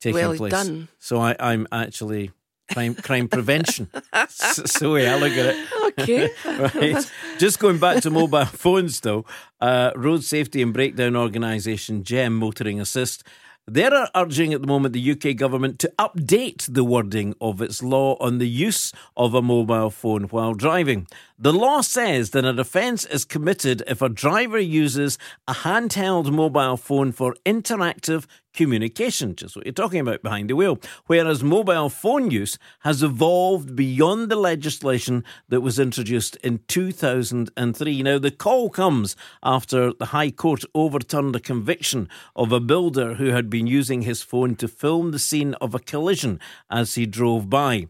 taking 0.00 0.14
Well 0.20 0.34
place. 0.36 0.52
done. 0.52 0.88
So 0.98 1.18
I, 1.20 1.34
I'm 1.40 1.66
actually 1.72 2.30
crime 2.72 2.94
crime 2.94 3.28
prevention. 3.28 3.88
So 4.28 4.96
I 4.96 5.18
look 5.18 5.32
at 5.32 5.46
it. 5.46 5.66
Okay. 5.98 6.30
right. 6.44 7.10
Just 7.38 7.58
going 7.58 7.78
back 7.78 8.02
to 8.02 8.10
mobile 8.10 8.44
phones, 8.64 9.00
though, 9.00 9.24
uh, 9.60 9.92
road 9.96 10.24
safety 10.24 10.62
and 10.62 10.72
breakdown 10.72 11.16
organisation 11.16 12.04
GEM 12.04 12.34
Motoring 12.34 12.80
Assist. 12.80 13.24
They're 13.70 14.08
urging 14.14 14.54
at 14.54 14.62
the 14.62 14.66
moment 14.66 14.94
the 14.94 15.10
UK 15.12 15.36
government 15.36 15.78
to 15.80 15.92
update 15.98 16.72
the 16.72 16.84
wording 16.84 17.34
of 17.38 17.60
its 17.60 17.82
law 17.82 18.16
on 18.18 18.38
the 18.38 18.48
use 18.48 18.94
of 19.14 19.34
a 19.34 19.42
mobile 19.42 19.90
phone 19.90 20.24
while 20.24 20.54
driving. 20.54 21.06
The 21.40 21.52
law 21.52 21.82
says 21.82 22.30
that 22.30 22.44
an 22.44 22.58
offence 22.58 23.04
is 23.04 23.24
committed 23.24 23.84
if 23.86 24.02
a 24.02 24.08
driver 24.08 24.58
uses 24.58 25.18
a 25.46 25.54
handheld 25.54 26.32
mobile 26.32 26.76
phone 26.76 27.12
for 27.12 27.36
interactive 27.46 28.26
communication, 28.52 29.36
just 29.36 29.54
what 29.54 29.64
you're 29.64 29.72
talking 29.72 30.00
about 30.00 30.20
behind 30.24 30.50
the 30.50 30.56
wheel. 30.56 30.80
Whereas 31.06 31.44
mobile 31.44 31.90
phone 31.90 32.32
use 32.32 32.58
has 32.80 33.04
evolved 33.04 33.76
beyond 33.76 34.30
the 34.30 34.36
legislation 34.36 35.22
that 35.48 35.60
was 35.60 35.78
introduced 35.78 36.34
in 36.42 36.58
2003. 36.66 38.02
Now, 38.02 38.18
the 38.18 38.32
call 38.32 38.68
comes 38.68 39.14
after 39.40 39.92
the 39.92 40.06
High 40.06 40.32
Court 40.32 40.64
overturned 40.74 41.36
a 41.36 41.40
conviction 41.40 42.08
of 42.34 42.50
a 42.50 42.58
builder 42.58 43.14
who 43.14 43.26
had 43.26 43.48
been 43.48 43.68
using 43.68 44.02
his 44.02 44.22
phone 44.22 44.56
to 44.56 44.66
film 44.66 45.12
the 45.12 45.20
scene 45.20 45.54
of 45.60 45.72
a 45.72 45.78
collision 45.78 46.40
as 46.68 46.96
he 46.96 47.06
drove 47.06 47.48
by. 47.48 47.86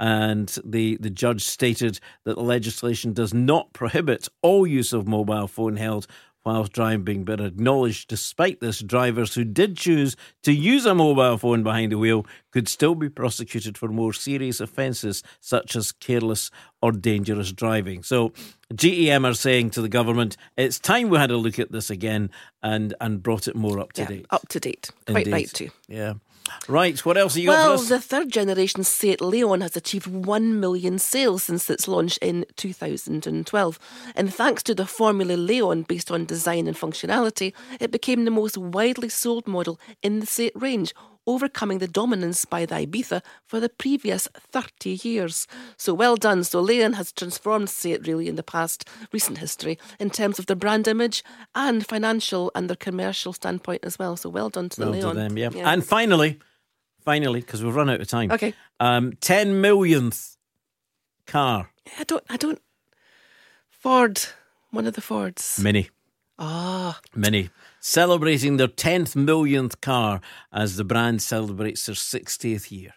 And 0.00 0.48
the, 0.64 0.96
the 0.98 1.10
judge 1.10 1.44
stated 1.44 2.00
that 2.24 2.36
the 2.36 2.42
legislation 2.42 3.12
does 3.12 3.34
not 3.34 3.72
prohibit 3.74 4.28
all 4.40 4.66
use 4.66 4.94
of 4.94 5.06
mobile 5.06 5.46
phone 5.46 5.76
held 5.76 6.06
whilst 6.42 6.72
driving, 6.72 7.22
but 7.22 7.38
acknowledged 7.38 8.08
despite 8.08 8.60
this, 8.60 8.80
drivers 8.80 9.34
who 9.34 9.44
did 9.44 9.76
choose 9.76 10.16
to 10.42 10.52
use 10.54 10.86
a 10.86 10.94
mobile 10.94 11.36
phone 11.36 11.62
behind 11.62 11.92
the 11.92 11.98
wheel 11.98 12.24
could 12.50 12.66
still 12.66 12.94
be 12.94 13.10
prosecuted 13.10 13.76
for 13.76 13.88
more 13.88 14.14
serious 14.14 14.58
offences 14.58 15.22
such 15.40 15.76
as 15.76 15.92
careless 15.92 16.50
or 16.80 16.92
dangerous 16.92 17.52
driving. 17.52 18.02
So 18.02 18.32
GEM 18.74 19.26
are 19.26 19.34
saying 19.34 19.68
to 19.72 19.82
the 19.82 19.88
government, 19.90 20.38
it's 20.56 20.78
time 20.78 21.10
we 21.10 21.18
had 21.18 21.30
a 21.30 21.36
look 21.36 21.58
at 21.58 21.72
this 21.72 21.90
again 21.90 22.30
and, 22.62 22.94
and 23.02 23.22
brought 23.22 23.46
it 23.46 23.54
more 23.54 23.78
up 23.78 23.92
to 23.92 24.00
Yeah, 24.02 24.08
date. 24.08 24.26
up 24.30 24.48
to 24.48 24.60
date. 24.60 24.90
Quite 25.06 25.18
Indeed. 25.26 25.32
right 25.32 25.48
too. 25.52 25.68
Yeah. 25.88 26.14
Right, 26.68 26.98
what 27.04 27.16
else 27.16 27.34
have 27.34 27.42
you 27.42 27.48
got 27.48 27.52
Well, 27.54 27.76
for 27.78 27.82
us? 27.82 27.88
the 27.88 28.00
third 28.00 28.30
generation 28.30 28.84
Seat 28.84 29.20
Leon 29.20 29.60
has 29.60 29.76
achieved 29.76 30.06
1 30.06 30.60
million 30.60 30.98
sales 30.98 31.44
since 31.44 31.68
its 31.70 31.88
launch 31.88 32.16
in 32.18 32.44
2012. 32.56 33.78
And 34.14 34.32
thanks 34.32 34.62
to 34.64 34.74
the 34.74 34.86
Formula 34.86 35.34
Leon 35.34 35.82
based 35.82 36.10
on 36.10 36.24
design 36.26 36.66
and 36.66 36.76
functionality, 36.76 37.52
it 37.80 37.90
became 37.90 38.24
the 38.24 38.30
most 38.30 38.56
widely 38.56 39.08
sold 39.08 39.46
model 39.46 39.80
in 40.02 40.20
the 40.20 40.26
Seat 40.26 40.52
range, 40.54 40.94
overcoming 41.30 41.78
the 41.78 41.88
dominance 41.88 42.44
by 42.44 42.66
the 42.66 42.74
Ibiza 42.74 43.22
for 43.44 43.60
the 43.60 43.68
previous 43.68 44.28
30 44.34 44.98
years. 45.02 45.46
So 45.76 45.94
well 45.94 46.16
done. 46.16 46.44
So 46.44 46.60
Leon 46.60 46.94
has 46.94 47.12
transformed 47.12 47.70
Seat 47.70 48.06
really 48.06 48.28
in 48.28 48.36
the 48.36 48.42
past 48.42 48.88
recent 49.12 49.38
history 49.38 49.78
in 49.98 50.10
terms 50.10 50.38
of 50.38 50.46
their 50.46 50.56
brand 50.56 50.88
image 50.88 51.22
and 51.54 51.86
financial 51.86 52.50
and 52.54 52.68
their 52.68 52.76
commercial 52.76 53.32
standpoint 53.32 53.84
as 53.84 53.98
well. 53.98 54.16
So 54.16 54.28
well 54.28 54.50
done 54.50 54.68
to 54.70 54.80
well 54.80 54.92
the 54.92 55.00
to 55.00 55.06
Leon. 55.12 55.16
them, 55.16 55.38
yeah. 55.38 55.50
And 55.72 55.84
finally, 55.84 56.38
finally, 57.04 57.40
because 57.40 57.62
we've 57.62 57.74
run 57.74 57.90
out 57.90 58.00
of 58.00 58.08
time. 58.08 58.32
Okay. 58.32 58.54
Um, 58.80 59.12
10 59.20 59.60
millionth 59.60 60.36
car. 61.26 61.70
I 61.98 62.04
don't. 62.04 62.24
I 62.28 62.36
don't. 62.36 62.60
Ford, 63.68 64.20
one 64.70 64.86
of 64.86 64.94
the 64.94 65.00
Fords. 65.00 65.58
Mini. 65.62 65.88
Ah, 66.38 67.00
Mini. 67.14 67.50
Celebrating 67.80 68.56
their 68.56 68.68
10th 68.68 69.16
millionth 69.16 69.80
car 69.80 70.20
as 70.52 70.76
the 70.76 70.84
brand 70.84 71.22
celebrates 71.22 71.86
their 71.86 71.94
60th 71.94 72.70
year. 72.70 72.92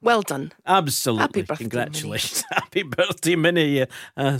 well 0.00 0.22
done. 0.22 0.52
Absolutely. 0.66 1.22
Happy 1.22 1.42
birthday, 1.42 1.64
Congratulations. 1.64 2.44
Happy 2.50 2.82
birthday, 2.84 3.36
Mini. 3.36 3.78
Yeah. 3.78 3.84
Uh, 4.16 4.38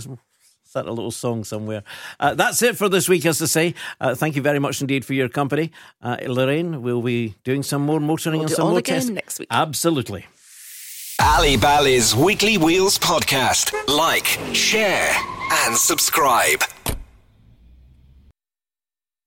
that 0.75 0.85
a 0.85 0.91
little 0.91 1.11
song 1.11 1.43
somewhere? 1.43 1.83
Uh, 2.19 2.35
that's 2.35 2.61
it 2.61 2.77
for 2.77 2.87
this 2.87 3.09
week, 3.09 3.25
as 3.25 3.41
I 3.41 3.45
say. 3.45 3.73
Uh, 3.99 4.13
thank 4.13 4.35
you 4.35 4.41
very 4.41 4.59
much 4.59 4.81
indeed 4.81 5.03
for 5.03 5.13
your 5.13 5.29
company. 5.29 5.71
Uh, 6.01 6.17
Lorraine, 6.27 6.83
will 6.83 7.01
be 7.01 7.35
doing 7.43 7.63
some 7.63 7.81
more 7.81 7.99
motoring 7.99 8.39
We'll 8.39 8.41
and 8.43 8.49
do 8.49 8.53
it 8.53 8.55
some 8.57 8.65
all 8.65 8.71
more 8.71 8.79
again 8.79 8.95
tests. 8.95 9.09
next 9.09 9.39
week. 9.39 9.47
Absolutely. 9.49 10.27
Ally 11.19 11.55
Bally's 11.55 12.13
Weekly 12.13 12.57
Wheels 12.57 12.99
podcast. 12.99 13.73
Like, 13.87 14.25
share, 14.53 15.15
and 15.65 15.75
subscribe. 15.75 16.61